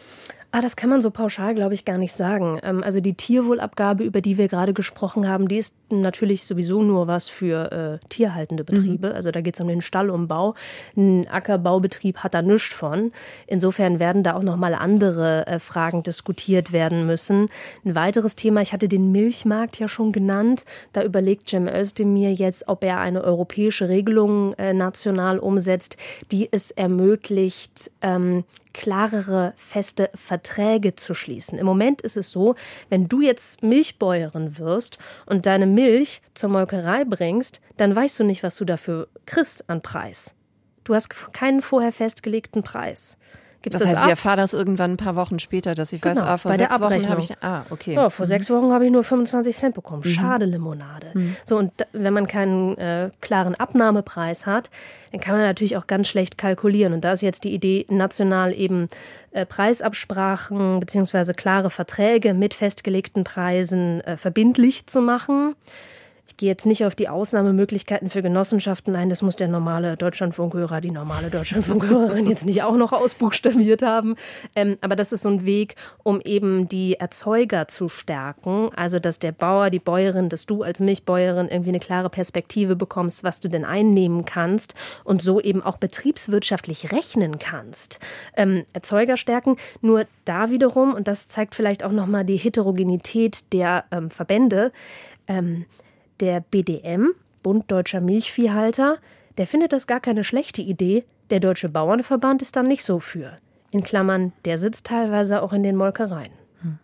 Ah, 0.51 0.61
das 0.61 0.77
kann 0.77 0.89
man 0.89 1.01
so 1.01 1.11
pauschal, 1.11 1.55
glaube 1.55 1.73
ich, 1.73 1.83
gar 1.83 1.97
nicht 1.97 2.13
sagen. 2.13 2.57
Ähm, 2.63 2.81
also 2.81 3.01
die 3.01 3.15
Tierwohlabgabe, 3.15 4.05
über 4.05 4.21
die 4.21 4.37
wir 4.37 4.47
gerade 4.47 4.73
gesprochen 4.73 5.27
haben, 5.27 5.49
die 5.49 5.57
ist 5.57 5.75
natürlich 5.89 6.45
sowieso 6.45 6.81
nur 6.81 7.05
was 7.05 7.27
für 7.27 7.99
äh, 8.01 8.07
tierhaltende 8.07 8.63
Betriebe. 8.63 9.09
Mhm. 9.09 9.15
Also 9.15 9.31
da 9.31 9.41
geht 9.41 9.55
es 9.55 9.61
um 9.61 9.67
den 9.67 9.81
Stallumbau. 9.81 10.55
Ein 10.95 11.27
Ackerbaubetrieb 11.27 12.19
hat 12.19 12.33
da 12.33 12.41
nichts 12.41 12.73
von. 12.73 13.11
Insofern 13.45 13.99
werden 13.99 14.23
da 14.23 14.35
auch 14.35 14.43
noch 14.43 14.55
mal 14.55 14.73
andere 14.73 15.45
äh, 15.47 15.59
Fragen 15.59 16.01
diskutiert 16.03 16.71
werden 16.71 17.05
müssen. 17.05 17.47
Ein 17.83 17.95
weiteres 17.95 18.37
Thema, 18.37 18.61
ich 18.61 18.71
hatte 18.71 18.87
den 18.87 19.11
Milchmarkt 19.11 19.79
ja 19.79 19.89
schon 19.89 20.13
genannt. 20.13 20.63
Da 20.93 21.03
überlegt 21.03 21.49
Cem 21.49 21.67
Özdemir 21.67 22.31
jetzt, 22.31 22.69
ob 22.69 22.85
er 22.85 22.99
eine 22.99 23.21
europäische 23.21 23.89
Regelung 23.89 24.53
äh, 24.53 24.73
national 24.73 25.39
umsetzt, 25.39 25.97
die 26.31 26.47
es 26.49 26.71
ermöglicht, 26.71 27.91
ähm, 28.01 28.45
klarere, 28.73 29.53
feste 29.55 30.09
Verträge 30.13 30.36
zu 30.99 31.13
schließen. 31.13 31.57
Im 31.57 31.65
Moment 31.65 32.01
ist 32.01 32.17
es 32.17 32.31
so, 32.31 32.55
wenn 32.89 33.07
du 33.07 33.21
jetzt 33.21 33.63
Milchbäuerin 33.63 34.57
wirst 34.57 34.97
und 35.25 35.45
deine 35.45 35.67
Milch 35.67 36.21
zur 36.33 36.49
Molkerei 36.49 37.03
bringst, 37.05 37.61
dann 37.77 37.95
weißt 37.95 38.19
du 38.19 38.23
nicht, 38.23 38.43
was 38.43 38.55
du 38.55 38.65
dafür 38.65 39.07
kriegst 39.25 39.69
an 39.69 39.81
Preis. 39.81 40.35
Du 40.83 40.95
hast 40.95 41.09
keinen 41.33 41.61
vorher 41.61 41.91
festgelegten 41.91 42.63
Preis. 42.63 43.17
Gibt's 43.61 43.79
das, 43.79 43.87
heißt, 43.87 43.97
ab? 43.97 44.03
ich 44.05 44.09
erfahre 44.11 44.37
das 44.37 44.53
irgendwann 44.53 44.91
ein 44.91 44.97
paar 44.97 45.15
Wochen 45.15 45.39
später, 45.39 45.73
dass 45.73 45.91
ich 45.91 46.01
genau, 46.01 46.15
weiß, 46.15 46.23
ah, 46.23 46.37
vor 46.37 46.53
sechs 46.53 46.79
Wochen 46.79 47.09
habe 47.09 47.21
ich. 47.21 47.33
Ah, 47.41 47.65
okay. 47.69 47.95
Ja, 47.95 48.09
vor 48.09 48.25
mhm. 48.25 48.29
sechs 48.29 48.49
Wochen 48.49 48.71
habe 48.71 48.85
ich 48.85 48.91
nur 48.91 49.03
25 49.03 49.55
Cent 49.55 49.75
bekommen. 49.75 50.03
Mhm. 50.05 50.09
Schade 50.09 50.45
Limonade. 50.45 51.07
Mhm. 51.13 51.35
So, 51.43 51.57
und 51.57 51.73
wenn 51.93 52.13
man 52.13 52.27
keinen 52.27 52.77
äh, 52.77 53.09
klaren 53.21 53.55
Abnahmepreis 53.55 54.45
hat, 54.45 54.69
dann 55.11 55.21
kann 55.21 55.35
man 55.35 55.43
natürlich 55.43 55.77
auch 55.77 55.87
ganz 55.87 56.07
schlecht 56.07 56.37
kalkulieren. 56.37 56.93
Und 56.93 57.03
da 57.03 57.13
ist 57.13 57.21
jetzt 57.21 57.43
die 57.43 57.53
Idee, 57.53 57.85
national 57.89 58.53
eben 58.53 58.87
äh, 59.31 59.45
Preisabsprachen 59.45 60.79
bzw. 60.79 61.33
klare 61.33 61.69
Verträge 61.69 62.33
mit 62.33 62.53
festgelegten 62.53 63.23
Preisen 63.23 64.01
äh, 64.01 64.17
verbindlich 64.17 64.87
zu 64.87 65.01
machen. 65.01 65.55
Ich 66.27 66.35
gehe 66.35 66.49
jetzt 66.49 66.65
nicht 66.65 66.85
auf 66.85 66.93
die 66.93 67.07
Ausnahmemöglichkeiten 67.07 68.09
für 68.09 68.21
Genossenschaften 68.21 68.95
ein. 68.95 69.09
Das 69.09 69.21
muss 69.21 69.37
der 69.37 69.47
normale 69.47 69.95
Deutschlandfunkhörer, 69.95 70.81
die 70.81 70.91
normale 70.91 71.29
Deutschlandfunkhörerin 71.29 72.27
jetzt 72.27 72.45
nicht 72.45 72.63
auch 72.63 72.75
noch 72.75 72.91
ausbuchstabiert 72.91 73.81
haben. 73.81 74.15
Ähm, 74.55 74.77
aber 74.81 74.95
das 74.95 75.13
ist 75.13 75.21
so 75.23 75.29
ein 75.29 75.45
Weg, 75.45 75.75
um 76.03 76.19
eben 76.21 76.67
die 76.67 76.95
Erzeuger 76.95 77.69
zu 77.69 77.87
stärken. 77.87 78.69
Also, 78.75 78.99
dass 78.99 79.19
der 79.19 79.31
Bauer, 79.31 79.69
die 79.69 79.79
Bäuerin, 79.79 80.27
dass 80.27 80.45
du 80.45 80.63
als 80.63 80.81
Milchbäuerin 80.81 81.47
irgendwie 81.47 81.69
eine 81.69 81.79
klare 81.79 82.09
Perspektive 82.09 82.75
bekommst, 82.75 83.23
was 83.23 83.39
du 83.39 83.47
denn 83.47 83.63
einnehmen 83.63 84.25
kannst 84.25 84.75
und 85.05 85.21
so 85.21 85.39
eben 85.39 85.63
auch 85.63 85.77
betriebswirtschaftlich 85.77 86.91
rechnen 86.91 87.39
kannst. 87.39 87.99
Ähm, 88.35 88.65
Erzeuger 88.73 89.15
stärken. 89.15 89.55
Nur 89.81 90.05
da 90.25 90.51
wiederum, 90.51 90.93
und 90.93 91.07
das 91.07 91.29
zeigt 91.29 91.55
vielleicht 91.55 91.83
auch 91.83 91.93
nochmal 91.93 92.25
die 92.25 92.37
Heterogenität 92.37 93.53
der 93.53 93.85
ähm, 93.91 94.09
Verbände, 94.09 94.73
ähm, 95.27 95.65
der 96.19 96.41
BDM, 96.41 97.09
Bund 97.43 97.71
Deutscher 97.71 98.01
Milchviehhalter, 98.01 98.97
der 99.37 99.47
findet 99.47 99.73
das 99.73 99.87
gar 99.87 99.99
keine 99.99 100.23
schlechte 100.23 100.61
Idee. 100.61 101.03
Der 101.29 101.39
Deutsche 101.39 101.69
Bauernverband 101.69 102.41
ist 102.41 102.55
dann 102.55 102.67
nicht 102.67 102.83
so 102.83 102.99
für. 102.99 103.37
In 103.71 103.83
Klammern, 103.83 104.33
der 104.45 104.57
sitzt 104.57 104.87
teilweise 104.87 105.41
auch 105.41 105.53
in 105.53 105.63
den 105.63 105.75
Molkereien. 105.75 106.31
Hm. 106.61 106.79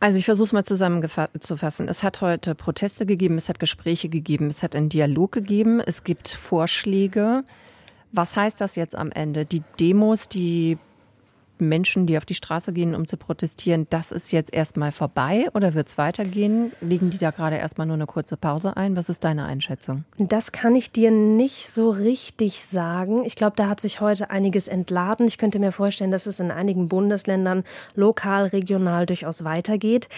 Also 0.00 0.18
ich 0.18 0.24
versuche 0.24 0.46
es 0.46 0.52
mal 0.52 0.64
zusammenzufassen. 0.64 1.88
Es 1.88 2.02
hat 2.02 2.20
heute 2.20 2.54
Proteste 2.54 3.06
gegeben, 3.06 3.36
es 3.36 3.48
hat 3.48 3.58
Gespräche 3.58 4.08
gegeben, 4.08 4.48
es 4.48 4.62
hat 4.62 4.74
einen 4.74 4.88
Dialog 4.88 5.32
gegeben, 5.32 5.80
es 5.80 6.04
gibt 6.04 6.28
Vorschläge. 6.28 7.44
Was 8.12 8.36
heißt 8.36 8.60
das 8.60 8.76
jetzt 8.76 8.94
am 8.94 9.10
Ende? 9.12 9.44
Die 9.44 9.62
Demos, 9.78 10.28
die 10.28 10.78
Menschen, 11.60 12.06
die 12.06 12.16
auf 12.16 12.24
die 12.24 12.34
Straße 12.34 12.72
gehen, 12.72 12.94
um 12.94 13.06
zu 13.06 13.16
protestieren, 13.16 13.86
das 13.90 14.12
ist 14.12 14.32
jetzt 14.32 14.52
erstmal 14.52 14.92
vorbei 14.92 15.46
oder 15.54 15.74
wird 15.74 15.88
es 15.88 15.98
weitergehen? 15.98 16.72
Legen 16.80 17.10
die 17.10 17.18
da 17.18 17.30
gerade 17.30 17.56
erstmal 17.56 17.86
nur 17.86 17.94
eine 17.94 18.06
kurze 18.06 18.36
Pause 18.36 18.76
ein? 18.76 18.96
Was 18.96 19.08
ist 19.08 19.24
deine 19.24 19.44
Einschätzung? 19.44 20.04
Das 20.18 20.52
kann 20.52 20.74
ich 20.74 20.92
dir 20.92 21.10
nicht 21.10 21.68
so 21.68 21.90
richtig 21.90 22.64
sagen. 22.64 23.24
Ich 23.24 23.36
glaube, 23.36 23.56
da 23.56 23.68
hat 23.68 23.80
sich 23.80 24.00
heute 24.00 24.30
einiges 24.30 24.68
entladen. 24.68 25.26
Ich 25.26 25.38
könnte 25.38 25.58
mir 25.58 25.72
vorstellen, 25.72 26.10
dass 26.10 26.26
es 26.26 26.40
in 26.40 26.50
einigen 26.50 26.88
Bundesländern 26.88 27.64
lokal, 27.94 28.46
regional 28.46 29.06
durchaus 29.06 29.44
weitergeht. 29.44 30.08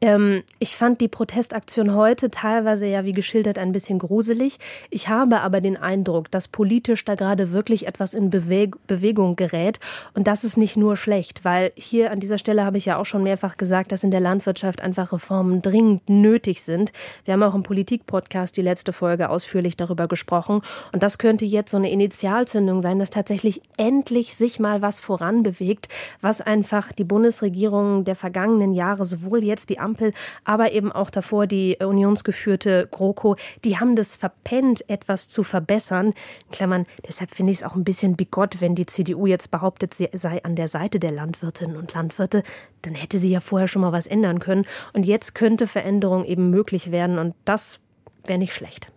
Ähm, 0.00 0.42
ich 0.58 0.76
fand 0.76 1.00
die 1.00 1.08
Protestaktion 1.08 1.94
heute 1.94 2.30
teilweise 2.30 2.86
ja, 2.86 3.04
wie 3.04 3.12
geschildert, 3.12 3.58
ein 3.58 3.72
bisschen 3.72 3.98
gruselig. 3.98 4.58
Ich 4.90 5.08
habe 5.08 5.40
aber 5.40 5.60
den 5.60 5.76
Eindruck, 5.76 6.30
dass 6.30 6.48
politisch 6.48 7.04
da 7.04 7.14
gerade 7.14 7.52
wirklich 7.52 7.86
etwas 7.86 8.14
in 8.14 8.30
Beweg 8.30 8.76
Bewegung 8.86 9.36
gerät. 9.36 9.80
Und 10.14 10.26
das 10.26 10.44
ist 10.44 10.56
nicht 10.56 10.76
nur 10.76 10.96
schlecht, 10.96 11.44
weil 11.44 11.72
hier 11.76 12.10
an 12.10 12.20
dieser 12.20 12.38
Stelle 12.38 12.64
habe 12.64 12.78
ich 12.78 12.86
ja 12.86 12.98
auch 12.98 13.06
schon 13.06 13.22
mehrfach 13.22 13.56
gesagt, 13.56 13.92
dass 13.92 14.04
in 14.04 14.10
der 14.10 14.20
Landwirtschaft 14.20 14.80
einfach 14.80 15.12
Reformen 15.12 15.62
dringend 15.62 16.08
nötig 16.08 16.62
sind. 16.62 16.92
Wir 17.24 17.34
haben 17.34 17.42
auch 17.42 17.54
im 17.54 17.62
Politik-Podcast 17.62 18.56
die 18.56 18.62
letzte 18.62 18.92
Folge 18.92 19.30
ausführlich 19.30 19.76
darüber 19.76 20.06
gesprochen. 20.06 20.62
Und 20.92 21.02
das 21.02 21.18
könnte 21.18 21.44
jetzt 21.44 21.70
so 21.70 21.76
eine 21.76 21.90
Initialzündung 21.90 22.82
sein, 22.82 22.98
dass 22.98 23.10
tatsächlich 23.10 23.62
endlich 23.76 24.36
sich 24.36 24.60
mal 24.60 24.82
was 24.82 25.00
voranbewegt, 25.00 25.88
was 26.20 26.40
einfach 26.40 26.92
die 26.92 27.04
Bundesregierung 27.04 28.04
der 28.04 28.16
vergangenen 28.16 28.72
Jahre 28.72 29.04
sowohl 29.04 29.44
jetzt 29.44 29.70
die 29.70 29.78
Ampel, 29.88 30.12
aber 30.44 30.72
eben 30.72 30.92
auch 30.92 31.10
davor 31.10 31.46
die 31.46 31.78
unionsgeführte 31.80 32.88
GroKo, 32.90 33.36
die 33.64 33.78
haben 33.78 33.96
das 33.96 34.16
verpennt, 34.16 34.88
etwas 34.90 35.28
zu 35.28 35.42
verbessern. 35.42 36.08
In 36.08 36.50
Klammern, 36.52 36.86
deshalb 37.06 37.30
finde 37.30 37.52
ich 37.52 37.58
es 37.58 37.64
auch 37.64 37.74
ein 37.74 37.84
bisschen 37.84 38.16
bigott, 38.16 38.60
wenn 38.60 38.74
die 38.74 38.86
CDU 38.86 39.26
jetzt 39.26 39.50
behauptet, 39.50 39.94
sie 39.94 40.08
sei 40.12 40.44
an 40.44 40.56
der 40.56 40.68
Seite 40.68 41.00
der 41.00 41.12
Landwirtinnen 41.12 41.76
und 41.76 41.94
Landwirte. 41.94 42.42
Dann 42.82 42.94
hätte 42.94 43.18
sie 43.18 43.30
ja 43.30 43.40
vorher 43.40 43.68
schon 43.68 43.82
mal 43.82 43.92
was 43.92 44.06
ändern 44.06 44.38
können. 44.38 44.66
Und 44.92 45.06
jetzt 45.06 45.34
könnte 45.34 45.66
Veränderung 45.66 46.24
eben 46.24 46.50
möglich 46.50 46.90
werden. 46.90 47.18
Und 47.18 47.34
das 47.44 47.80
wäre 48.24 48.38
nicht 48.38 48.54
schlecht. 48.54 48.92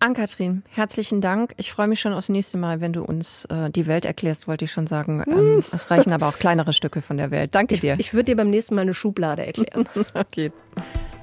Ann-Kathrin, 0.00 0.62
herzlichen 0.70 1.20
Dank. 1.20 1.54
Ich 1.56 1.72
freue 1.72 1.88
mich 1.88 1.98
schon 1.98 2.12
aufs 2.12 2.28
nächste 2.28 2.56
Mal, 2.56 2.80
wenn 2.80 2.92
du 2.92 3.02
uns 3.02 3.46
äh, 3.46 3.68
die 3.70 3.86
Welt 3.86 4.04
erklärst, 4.04 4.46
wollte 4.46 4.64
ich 4.64 4.70
schon 4.70 4.86
sagen. 4.86 5.24
Ähm, 5.26 5.64
es 5.72 5.90
reichen 5.90 6.12
aber 6.12 6.28
auch 6.28 6.38
kleinere 6.38 6.72
Stücke 6.72 7.02
von 7.02 7.16
der 7.16 7.32
Welt. 7.32 7.54
Danke 7.54 7.76
dir. 7.76 7.94
Ich, 7.94 8.00
ich 8.06 8.14
würde 8.14 8.26
dir 8.26 8.36
beim 8.36 8.50
nächsten 8.50 8.76
Mal 8.76 8.82
eine 8.82 8.94
Schublade 8.94 9.44
erklären. 9.44 9.88
okay. 10.14 10.52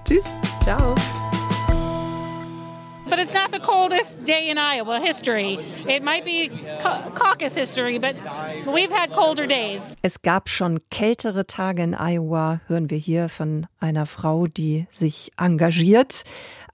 Tschüss. 0.04 0.26
Ciao. 0.64 0.94
But 3.08 3.20
it's 3.20 3.34
not 3.34 3.52
the 3.54 3.60
coldest 3.60 4.18
day 4.26 4.50
in 4.50 4.58
Iowa 4.58 5.00
history. 5.00 5.58
It 5.88 6.04
might 6.04 6.26
be 6.26 6.50
caucus 7.14 7.56
history, 7.56 7.98
but 7.98 8.16
we've 8.66 8.92
had 8.92 9.14
colder 9.14 9.48
days. 9.48 9.96
Es 10.02 10.22
gab 10.22 10.50
schon 10.50 10.82
kältere 10.90 11.46
Tage 11.46 11.84
in 11.84 11.94
Iowa, 11.94 12.60
hören 12.68 12.90
wir 12.90 12.98
hier 12.98 13.30
von 13.30 13.68
einer 13.80 14.06
Frau, 14.06 14.48
die 14.48 14.86
sich 14.90 15.32
engagiert 15.38 16.24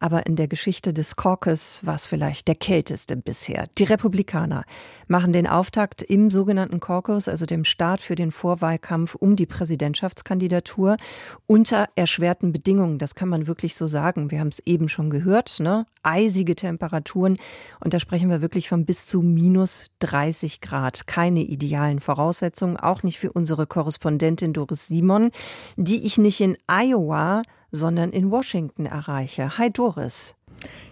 aber 0.02 0.26
in 0.26 0.36
der 0.36 0.48
Geschichte 0.48 0.94
des 0.94 1.16
Caucus 1.16 1.86
war 1.86 1.94
es 1.94 2.08
vielleicht 2.08 2.48
der 2.48 2.56
kälteste 2.56 3.16
bisher. 3.16 3.66
Die 3.78 3.84
Republikaner 3.84 4.66
machen 5.08 5.32
den 5.32 5.46
Auftakt 5.46 6.02
im 6.02 6.32
sogenannten 6.32 6.80
Caucus, 6.80 7.28
also 7.28 7.46
dem 7.46 7.64
Start 7.64 8.02
für 8.02 8.16
den 8.16 8.32
Vorwahlkampf 8.32 9.14
um 9.14 9.36
die 9.36 9.46
Präsidentschaftskandidatur, 9.46 10.98
unter 11.46 11.88
erschwerten 11.96 12.52
Bedingungen. 12.52 12.98
Das 12.98 13.14
kann 13.14 13.30
man 13.30 13.46
wirklich 13.46 13.76
so 13.76 13.86
sagen. 13.86 14.32
Wir 14.32 14.40
haben 14.40 14.48
es 14.48 14.60
eben 14.66 14.90
schon 14.90 15.12
gehört, 15.12 15.60
ne? 15.60 15.86
eisige 16.02 16.56
Temperaturen. 16.56 17.38
Und 17.80 17.94
da 17.94 18.00
sprechen 18.00 18.32
wir 18.32 18.42
wirklich 18.42 18.70
von 18.70 18.86
bis 18.86 19.06
zu 19.06 19.22
minus 19.22 19.88
30 20.00 20.62
Grad. 20.62 21.06
Keine 21.06 21.42
idealen 21.42 22.00
Voraussetzungen, 22.00 22.78
auch 22.78 23.04
nicht 23.04 23.20
für 23.20 23.32
unsere 23.32 23.68
Korrespondentin 23.68 24.54
Doris 24.54 24.88
Simon, 24.88 25.30
die 25.78 26.08
ich 26.08 26.18
nicht 26.18 26.42
in 26.42 26.58
Iowa, 26.66 27.44
sondern 27.72 28.12
in 28.12 28.32
Washington 28.32 28.86
erreiche. 28.86 29.58
Hi 29.58 29.72
Doris. 29.72 30.36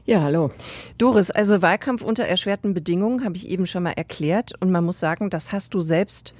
Ja, 0.05 0.21
hallo. 0.21 0.51
Doris, 0.97 1.29
also 1.29 1.61
Wahlkampf 1.61 2.01
unter 2.01 2.25
erschwerten 2.25 2.73
Bedingungen 2.73 3.23
habe 3.23 3.35
ich 3.35 3.47
eben 3.47 3.65
schon 3.65 3.83
mal 3.83 3.91
erklärt 3.91 4.53
und 4.59 4.71
man 4.71 4.83
muss 4.83 4.99
sagen, 4.99 5.29
das 5.29 5.51
hast 5.51 5.73
du 5.73 5.81
selbst 5.81 6.33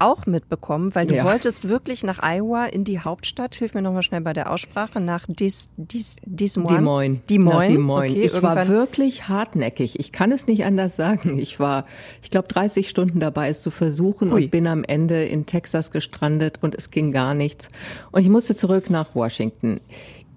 auch 0.00 0.26
mitbekommen, 0.26 0.94
weil 0.94 1.06
du 1.06 1.16
ja. 1.16 1.24
wolltest 1.24 1.68
wirklich 1.68 2.02
nach 2.02 2.20
Iowa 2.22 2.66
in 2.66 2.84
die 2.84 3.00
Hauptstadt. 3.00 3.54
Hilf 3.54 3.74
mir 3.74 3.82
nochmal 3.82 4.02
schnell 4.02 4.20
bei 4.20 4.32
der 4.32 4.50
Aussprache. 4.50 5.00
Nach 5.00 5.26
Des, 5.26 5.70
Des, 5.76 6.16
Des 6.24 6.56
Moines. 6.56 6.76
Des 6.76 6.84
Moines. 6.84 7.20
Des 7.26 7.38
Moines. 7.38 7.68
Des 7.68 7.78
Moines. 7.78 8.12
Okay, 8.12 8.26
ich 8.26 8.42
war 8.42 8.68
wirklich 8.68 9.28
hartnäckig. 9.28 9.98
Ich 9.98 10.12
kann 10.12 10.32
es 10.32 10.46
nicht 10.46 10.64
anders 10.64 10.96
sagen. 10.96 11.38
Ich 11.38 11.60
war, 11.60 11.86
ich 12.22 12.30
glaube, 12.30 12.48
30 12.48 12.88
Stunden 12.88 13.20
dabei, 13.20 13.48
es 13.48 13.62
zu 13.62 13.70
versuchen 13.70 14.32
Ui. 14.32 14.44
und 14.44 14.50
bin 14.50 14.66
am 14.66 14.84
Ende 14.84 15.24
in 15.24 15.46
Texas 15.46 15.90
gestrandet 15.90 16.58
und 16.62 16.74
es 16.74 16.90
ging 16.90 17.12
gar 17.12 17.34
nichts. 17.34 17.68
Und 18.10 18.22
ich 18.22 18.28
musste 18.28 18.54
zurück 18.54 18.90
nach 18.90 19.14
Washington 19.14 19.80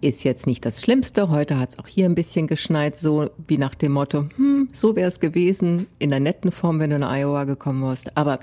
ist 0.04 0.24
jetzt 0.24 0.48
nicht 0.48 0.66
das 0.66 0.82
Schlimmste. 0.82 1.30
Heute 1.30 1.58
hat 1.58 1.70
es 1.70 1.80
auch 1.80 1.88
hier 1.88 2.06
ein 2.06 2.16
bisschen 2.16 2.48
geschneit, 2.48 2.96
so 2.96 3.30
wie 3.48 3.58
nach 3.58 3.74
dem 3.74 3.94
Motto, 3.94 4.26
hm, 4.36 4.68
so 4.74 4.96
wäre 4.96 5.08
es 5.08 5.20
gewesen, 5.20 5.88
in 5.98 6.10
der 6.10 6.20
netten 6.20 6.52
Form, 6.52 6.80
wenn 6.80 6.90
du 6.90 6.98
in 6.98 7.04
Iowa 7.04 7.46
gekommen 7.46 7.84
warst. 7.84 8.16
Aber 8.18 8.40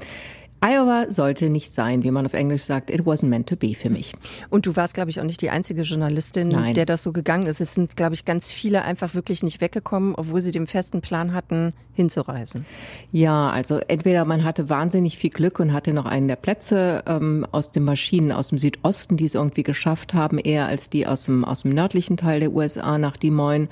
Iowa 0.62 1.06
sollte 1.08 1.48
nicht 1.48 1.72
sein, 1.72 2.04
wie 2.04 2.10
man 2.10 2.26
auf 2.26 2.34
Englisch 2.34 2.64
sagt. 2.64 2.90
It 2.90 3.02
wasn't 3.02 3.28
meant 3.28 3.48
to 3.48 3.56
be 3.56 3.74
für 3.74 3.88
mich. 3.88 4.14
Und 4.50 4.66
du 4.66 4.76
warst, 4.76 4.94
glaube 4.94 5.10
ich, 5.10 5.20
auch 5.20 5.24
nicht 5.24 5.40
die 5.40 5.50
einzige 5.50 5.82
Journalistin, 5.82 6.48
Nein. 6.48 6.74
der 6.74 6.84
das 6.84 7.02
so 7.02 7.12
gegangen 7.12 7.46
ist. 7.46 7.60
Es 7.60 7.74
sind, 7.74 7.96
glaube 7.96 8.14
ich, 8.14 8.24
ganz 8.26 8.52
viele 8.52 8.82
einfach 8.82 9.14
wirklich 9.14 9.42
nicht 9.42 9.60
weggekommen, 9.60 10.14
obwohl 10.14 10.42
sie 10.42 10.52
den 10.52 10.66
festen 10.66 11.00
Plan 11.00 11.32
hatten, 11.32 11.72
hinzureisen. 11.94 12.66
Ja, 13.12 13.50
also 13.50 13.78
entweder 13.88 14.24
man 14.24 14.44
hatte 14.44 14.68
wahnsinnig 14.68 15.18
viel 15.18 15.30
Glück 15.30 15.60
und 15.60 15.72
hatte 15.72 15.92
noch 15.92 16.06
einen 16.06 16.28
der 16.28 16.36
Plätze 16.36 17.02
ähm, 17.06 17.46
aus 17.52 17.72
den 17.72 17.84
Maschinen 17.84 18.32
aus 18.32 18.48
dem 18.48 18.58
Südosten, 18.58 19.16
die 19.16 19.26
es 19.26 19.34
irgendwie 19.34 19.62
geschafft 19.62 20.14
haben, 20.14 20.38
eher 20.38 20.66
als 20.66 20.88
die 20.88 21.06
aus 21.06 21.24
dem, 21.24 21.44
aus 21.44 21.62
dem 21.62 21.72
nördlichen 21.72 22.16
Teil 22.16 22.40
der 22.40 22.52
USA 22.52 22.98
nach 22.98 23.16
Des 23.16 23.30
Moines. 23.30 23.68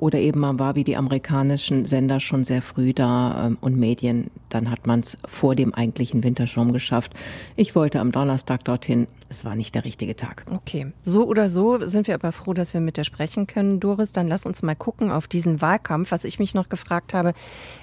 Oder 0.00 0.18
eben 0.18 0.40
man 0.40 0.58
war 0.58 0.76
wie 0.76 0.84
die 0.84 0.96
amerikanischen 0.96 1.84
Sender 1.84 2.20
schon 2.20 2.42
sehr 2.42 2.62
früh 2.62 2.94
da 2.94 3.48
ähm, 3.48 3.58
und 3.60 3.78
Medien. 3.78 4.30
Dann 4.48 4.70
hat 4.70 4.86
man 4.86 5.00
es 5.00 5.18
vor 5.26 5.54
dem 5.54 5.74
eigentlichen 5.74 6.24
Wintersturm 6.24 6.72
geschafft. 6.72 7.12
Ich 7.54 7.74
wollte 7.74 8.00
am 8.00 8.10
Donnerstag 8.10 8.64
dorthin 8.64 9.08
es 9.30 9.44
war 9.44 9.54
nicht 9.54 9.76
der 9.76 9.84
richtige 9.84 10.16
Tag. 10.16 10.44
Okay. 10.50 10.92
So 11.02 11.26
oder 11.26 11.48
so 11.48 11.86
sind 11.86 12.08
wir 12.08 12.14
aber 12.14 12.32
froh, 12.32 12.52
dass 12.52 12.74
wir 12.74 12.80
mit 12.80 12.96
dir 12.96 13.04
sprechen 13.04 13.46
können, 13.46 13.78
Doris. 13.78 14.10
Dann 14.10 14.26
lass 14.26 14.44
uns 14.44 14.62
mal 14.62 14.74
gucken 14.74 15.12
auf 15.12 15.28
diesen 15.28 15.62
Wahlkampf. 15.62 16.10
Was 16.10 16.24
ich 16.24 16.40
mich 16.40 16.52
noch 16.52 16.68
gefragt 16.68 17.14
habe, 17.14 17.32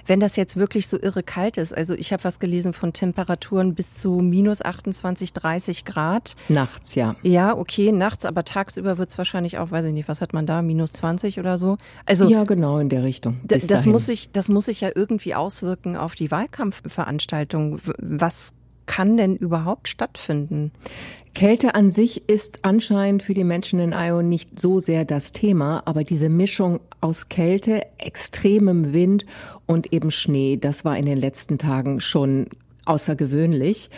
wenn 0.05 0.19
das 0.19 0.35
jetzt 0.35 0.57
wirklich 0.57 0.87
so 0.87 0.99
irre 1.01 1.23
kalt 1.23 1.57
ist. 1.57 1.73
Also 1.73 1.93
ich 1.93 2.11
habe 2.11 2.25
was 2.25 2.39
gelesen 2.39 2.73
von 2.73 2.91
Temperaturen 2.91 3.75
bis 3.75 3.97
zu 3.97 4.19
minus 4.19 4.61
28, 4.61 5.31
30 5.31 5.85
Grad. 5.85 6.35
Nachts, 6.49 6.95
ja. 6.95 7.15
Ja, 7.23 7.57
okay, 7.57 7.93
nachts, 7.93 8.25
aber 8.25 8.43
tagsüber 8.43 8.97
wird 8.97 9.09
es 9.09 9.17
wahrscheinlich 9.17 9.57
auch, 9.57 9.71
weiß 9.71 9.85
ich 9.85 9.93
nicht, 9.93 10.09
was 10.09 10.19
hat 10.19 10.33
man 10.33 10.45
da, 10.45 10.61
minus 10.61 10.91
20 10.93 11.39
oder 11.39 11.57
so? 11.57 11.77
Also 12.05 12.27
Ja, 12.27 12.43
genau, 12.43 12.79
in 12.79 12.89
der 12.89 13.03
Richtung. 13.03 13.39
Das 13.43 13.85
muss, 13.85 14.05
sich, 14.05 14.31
das 14.31 14.49
muss 14.49 14.65
sich 14.65 14.81
ja 14.81 14.89
irgendwie 14.93 15.33
auswirken 15.33 15.95
auf 15.95 16.15
die 16.15 16.29
Wahlkampfveranstaltung. 16.29 17.79
Was 17.99 18.53
kann 18.87 19.17
denn 19.17 19.35
überhaupt 19.35 19.87
stattfinden? 19.87 20.71
Kälte 21.35 21.75
an 21.75 21.91
sich 21.91 22.27
ist 22.27 22.65
anscheinend 22.65 23.21
für 23.21 23.35
die 23.35 23.43
Menschen 23.43 23.79
in 23.79 23.93
Iowa 23.93 24.23
nicht 24.23 24.59
so 24.59 24.79
sehr 24.79 25.05
das 25.05 25.33
Thema, 25.33 25.83
aber 25.85 26.03
diese 26.03 26.29
Mischung 26.29 26.79
aus 26.99 27.29
Kälte, 27.29 27.83
extremem 27.99 28.91
Wind 28.91 29.27
und 29.67 29.93
eben 29.93 30.09
Schnee, 30.09 30.57
das 30.57 30.83
war 30.83 30.97
in 30.97 31.05
den 31.05 31.19
letzten 31.19 31.59
Tagen 31.59 31.99
schon 31.99 32.47
außergewöhnlich. 32.85 33.91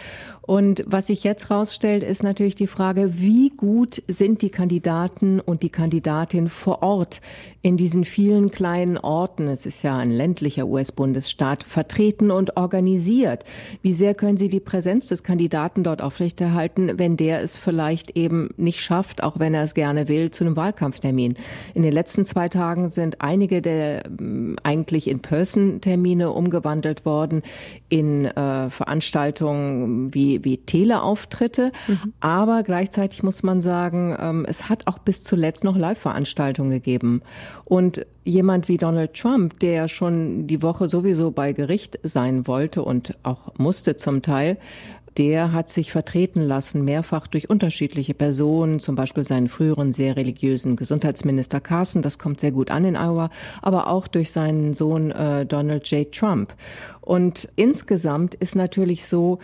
Und 0.49 0.83
was 0.88 1.05
sich 1.05 1.23
jetzt 1.23 1.51
rausstellt, 1.51 2.01
ist 2.01 2.23
natürlich 2.23 2.55
die 2.55 2.65
Frage, 2.65 3.19
wie 3.19 3.51
gut 3.51 4.01
sind 4.07 4.41
die 4.41 4.49
Kandidaten 4.49 5.39
und 5.39 5.62
die 5.62 5.69
Kandidatin 5.69 6.49
vor 6.49 6.81
Ort 6.81 7.21
in 7.62 7.75
diesen 7.75 8.05
vielen 8.05 8.51
kleinen 8.51 8.97
Orten, 8.97 9.47
es 9.47 9.65
ist 9.65 9.83
ja 9.83 9.97
ein 9.97 10.12
ländlicher 10.12 10.65
US-Bundesstaat, 10.65 11.63
vertreten 11.63 12.31
und 12.31 12.55
organisiert. 12.55 13.43
Wie 13.81 13.91
sehr 13.91 14.13
können 14.13 14.38
sie 14.38 14.47
die 14.47 14.62
Präsenz 14.62 15.07
des 15.07 15.23
Kandidaten 15.23 15.83
dort 15.83 16.01
aufrechterhalten, 16.01 16.97
wenn 16.97 17.17
der 17.17 17.41
es 17.41 17.57
vielleicht 17.57 18.17
eben 18.17 18.49
nicht 18.55 18.79
schafft, 18.79 19.23
auch 19.23 19.39
wenn 19.39 19.53
er 19.53 19.63
es 19.63 19.73
gerne 19.73 20.07
will, 20.07 20.31
zu 20.31 20.45
einem 20.45 20.55
Wahlkampftermin? 20.55 21.35
In 21.73 21.83
den 21.83 21.91
letzten 21.91 22.25
zwei 22.25 22.47
Tagen 22.47 22.91
sind 22.91 23.21
einige 23.21 23.62
der 23.62 24.05
ähm, 24.05 24.55
eigentlich 24.63 25.09
In-Person-Termine 25.09 26.31
umgewandelt 26.31 27.05
worden 27.05 27.43
in 27.89 28.23
äh, 28.25 28.69
Veranstaltungen 28.69 30.13
wie 30.13 30.38
wie, 30.43 30.58
Teleauftritte. 30.58 31.71
Mhm. 31.88 32.13
Aber 32.19 32.63
gleichzeitig 32.63 33.23
muss 33.23 33.43
man 33.43 33.62
sagen, 33.62 34.15
ähm, 34.19 34.45
es 34.47 34.69
hat 34.69 34.88
auch 34.88 34.99
bis 34.99 35.23
zuletzt 35.23 35.63
noch 35.63 35.78
Live-Veranstaltungen 35.78 36.71
gegeben. 36.71 37.21
Und 37.65 38.06
jemand 38.23 38.67
wie 38.67 38.78
Donald 38.78 39.13
Trump, 39.13 39.60
der 39.60 39.88
schon 39.88 40.47
die 40.47 40.62
Woche 40.62 40.88
sowieso 40.88 41.32
bei 41.32 41.54
Gericht 41.54 41.99
sein 42.04 42.47
wollte 42.47 42.84
und 42.84 43.15
auch 43.23 43.54
musste 43.58 43.95
zum 43.95 44.21
Teil, 44.21 44.58
der 45.19 45.52
hat 45.52 45.69
sich 45.69 45.91
vertreten 45.91 46.41
lassen, 46.41 46.86
mehrfach 46.86 47.28
durch 47.28 47.49
unterschiedliche 47.49 48.13
Personen, 48.13 48.80
zum 48.80 48.95
Beispiel 48.95 49.23
seinen 49.23 49.49
früheren 49.49 49.91
sehr 49.91 50.15
religiösen 50.15 50.78
Gesundheitsminister 50.78 51.60
Carson, 51.60 52.02
das 52.02 52.17
kommt 52.19 52.39
sehr 52.39 52.52
gut 52.52 52.71
an 52.71 52.86
in 52.86 52.95
Iowa, 52.95 53.30
aber 53.62 53.88
auch 53.88 54.08
durch 54.08 54.32
seinen 54.32 54.73
Sohn 54.73 55.12
äh, 55.12 55.45
Donald 55.45 55.88
J. 55.88 56.10
Trump. 56.12 56.54
Und 57.02 57.49
insgesamt 57.58 58.36
ist 58.36 58.56
natürlich 58.56 59.08
so, 59.08 59.39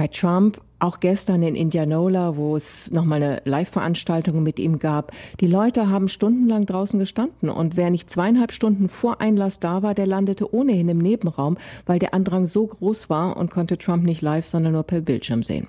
bei 0.00 0.08
Trump, 0.08 0.62
auch 0.78 0.98
gestern 0.98 1.42
in 1.42 1.54
Indianola, 1.54 2.34
wo 2.34 2.56
es 2.56 2.90
nochmal 2.90 3.22
eine 3.22 3.42
Live-Veranstaltung 3.44 4.42
mit 4.42 4.58
ihm 4.58 4.78
gab, 4.78 5.12
die 5.40 5.46
Leute 5.46 5.90
haben 5.90 6.08
stundenlang 6.08 6.64
draußen 6.64 6.98
gestanden 6.98 7.50
und 7.50 7.76
wer 7.76 7.90
nicht 7.90 8.08
zweieinhalb 8.08 8.50
Stunden 8.50 8.88
vor 8.88 9.20
Einlass 9.20 9.60
da 9.60 9.82
war, 9.82 9.92
der 9.92 10.06
landete 10.06 10.54
ohnehin 10.54 10.88
im 10.88 10.96
Nebenraum, 10.96 11.58
weil 11.84 11.98
der 11.98 12.14
Andrang 12.14 12.46
so 12.46 12.66
groß 12.66 13.10
war 13.10 13.36
und 13.36 13.50
konnte 13.50 13.76
Trump 13.76 14.04
nicht 14.04 14.22
live, 14.22 14.46
sondern 14.46 14.72
nur 14.72 14.84
per 14.84 15.02
Bildschirm 15.02 15.42
sehen. 15.42 15.66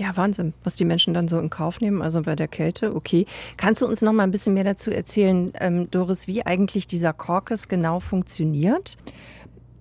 Ja, 0.00 0.16
Wahnsinn, 0.16 0.54
was 0.64 0.76
die 0.76 0.86
Menschen 0.86 1.12
dann 1.12 1.28
so 1.28 1.38
in 1.38 1.50
Kauf 1.50 1.82
nehmen, 1.82 2.00
also 2.00 2.22
bei 2.22 2.36
der 2.36 2.48
Kälte, 2.48 2.96
okay. 2.96 3.26
Kannst 3.58 3.82
du 3.82 3.86
uns 3.86 4.00
noch 4.00 4.14
mal 4.14 4.22
ein 4.22 4.30
bisschen 4.30 4.54
mehr 4.54 4.64
dazu 4.64 4.90
erzählen, 4.90 5.52
ähm, 5.60 5.90
Doris, 5.90 6.26
wie 6.26 6.46
eigentlich 6.46 6.86
dieser 6.86 7.12
Caucus 7.12 7.68
genau 7.68 8.00
funktioniert? 8.00 8.96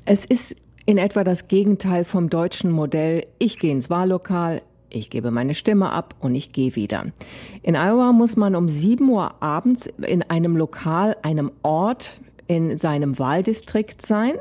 Es 0.03 0.25
ist 0.25 0.57
in 0.87 0.97
etwa 0.97 1.25
das 1.25 1.49
Gegenteil 1.49 2.05
vom 2.05 2.29
deutschen 2.29 2.71
Modell, 2.71 3.27
ich 3.39 3.59
gehe 3.59 3.73
ins 3.73 3.89
Wahllokal, 3.89 4.61
ich 4.89 5.09
gebe 5.09 5.31
meine 5.31 5.53
Stimme 5.53 5.91
ab 5.91 6.15
und 6.21 6.33
ich 6.33 6.53
gehe 6.53 6.77
wieder. 6.77 7.07
In 7.61 7.75
Iowa 7.75 8.13
muss 8.13 8.37
man 8.37 8.55
um 8.55 8.69
7 8.69 9.07
Uhr 9.09 9.43
abends 9.43 9.87
in 10.01 10.23
einem 10.23 10.55
Lokal, 10.55 11.17
einem 11.23 11.51
Ort 11.61 12.21
in 12.47 12.77
seinem 12.77 13.19
Wahldistrikt 13.19 14.01
sein. 14.01 14.35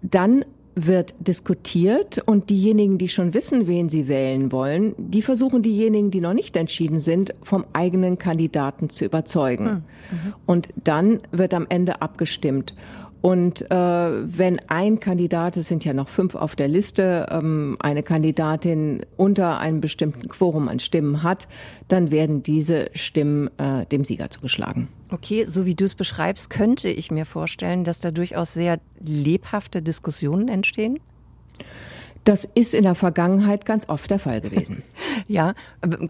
Dann 0.00 0.46
wird 0.76 1.14
diskutiert 1.18 2.22
und 2.24 2.48
diejenigen, 2.48 2.96
die 2.96 3.08
schon 3.08 3.34
wissen, 3.34 3.66
wen 3.66 3.90
sie 3.90 4.08
wählen 4.08 4.50
wollen, 4.50 4.94
die 4.96 5.20
versuchen 5.20 5.62
diejenigen, 5.62 6.10
die 6.10 6.20
noch 6.20 6.32
nicht 6.32 6.56
entschieden 6.56 6.98
sind, 7.00 7.34
vom 7.42 7.66
eigenen 7.74 8.18
Kandidaten 8.18 8.88
zu 8.88 9.04
überzeugen. 9.04 9.66
Hm, 9.66 9.74
mhm. 9.74 10.34
Und 10.46 10.68
dann 10.82 11.20
wird 11.32 11.52
am 11.52 11.66
Ende 11.68 12.00
abgestimmt. 12.00 12.74
Und 13.24 13.70
äh, 13.70 13.74
wenn 13.74 14.60
ein 14.68 15.00
Kandidat, 15.00 15.56
es 15.56 15.68
sind 15.68 15.82
ja 15.82 15.94
noch 15.94 16.10
fünf 16.10 16.34
auf 16.34 16.56
der 16.56 16.68
Liste, 16.68 17.26
ähm, 17.30 17.78
eine 17.80 18.02
Kandidatin 18.02 19.00
unter 19.16 19.58
einem 19.60 19.80
bestimmten 19.80 20.28
Quorum 20.28 20.68
an 20.68 20.78
Stimmen 20.78 21.22
hat, 21.22 21.48
dann 21.88 22.10
werden 22.10 22.42
diese 22.42 22.90
Stimmen 22.92 23.48
äh, 23.56 23.86
dem 23.86 24.04
Sieger 24.04 24.28
zugeschlagen. 24.28 24.88
Okay, 25.08 25.46
so 25.46 25.64
wie 25.64 25.74
du 25.74 25.86
es 25.86 25.94
beschreibst, 25.94 26.50
könnte 26.50 26.90
ich 26.90 27.10
mir 27.10 27.24
vorstellen, 27.24 27.84
dass 27.84 28.02
da 28.02 28.10
durchaus 28.10 28.52
sehr 28.52 28.78
lebhafte 29.00 29.80
Diskussionen 29.80 30.48
entstehen. 30.48 31.00
Das 32.24 32.48
ist 32.54 32.72
in 32.72 32.84
der 32.84 32.94
Vergangenheit 32.94 33.66
ganz 33.66 33.88
oft 33.88 34.10
der 34.10 34.18
Fall 34.18 34.40
gewesen. 34.40 34.82
ja, 35.28 35.54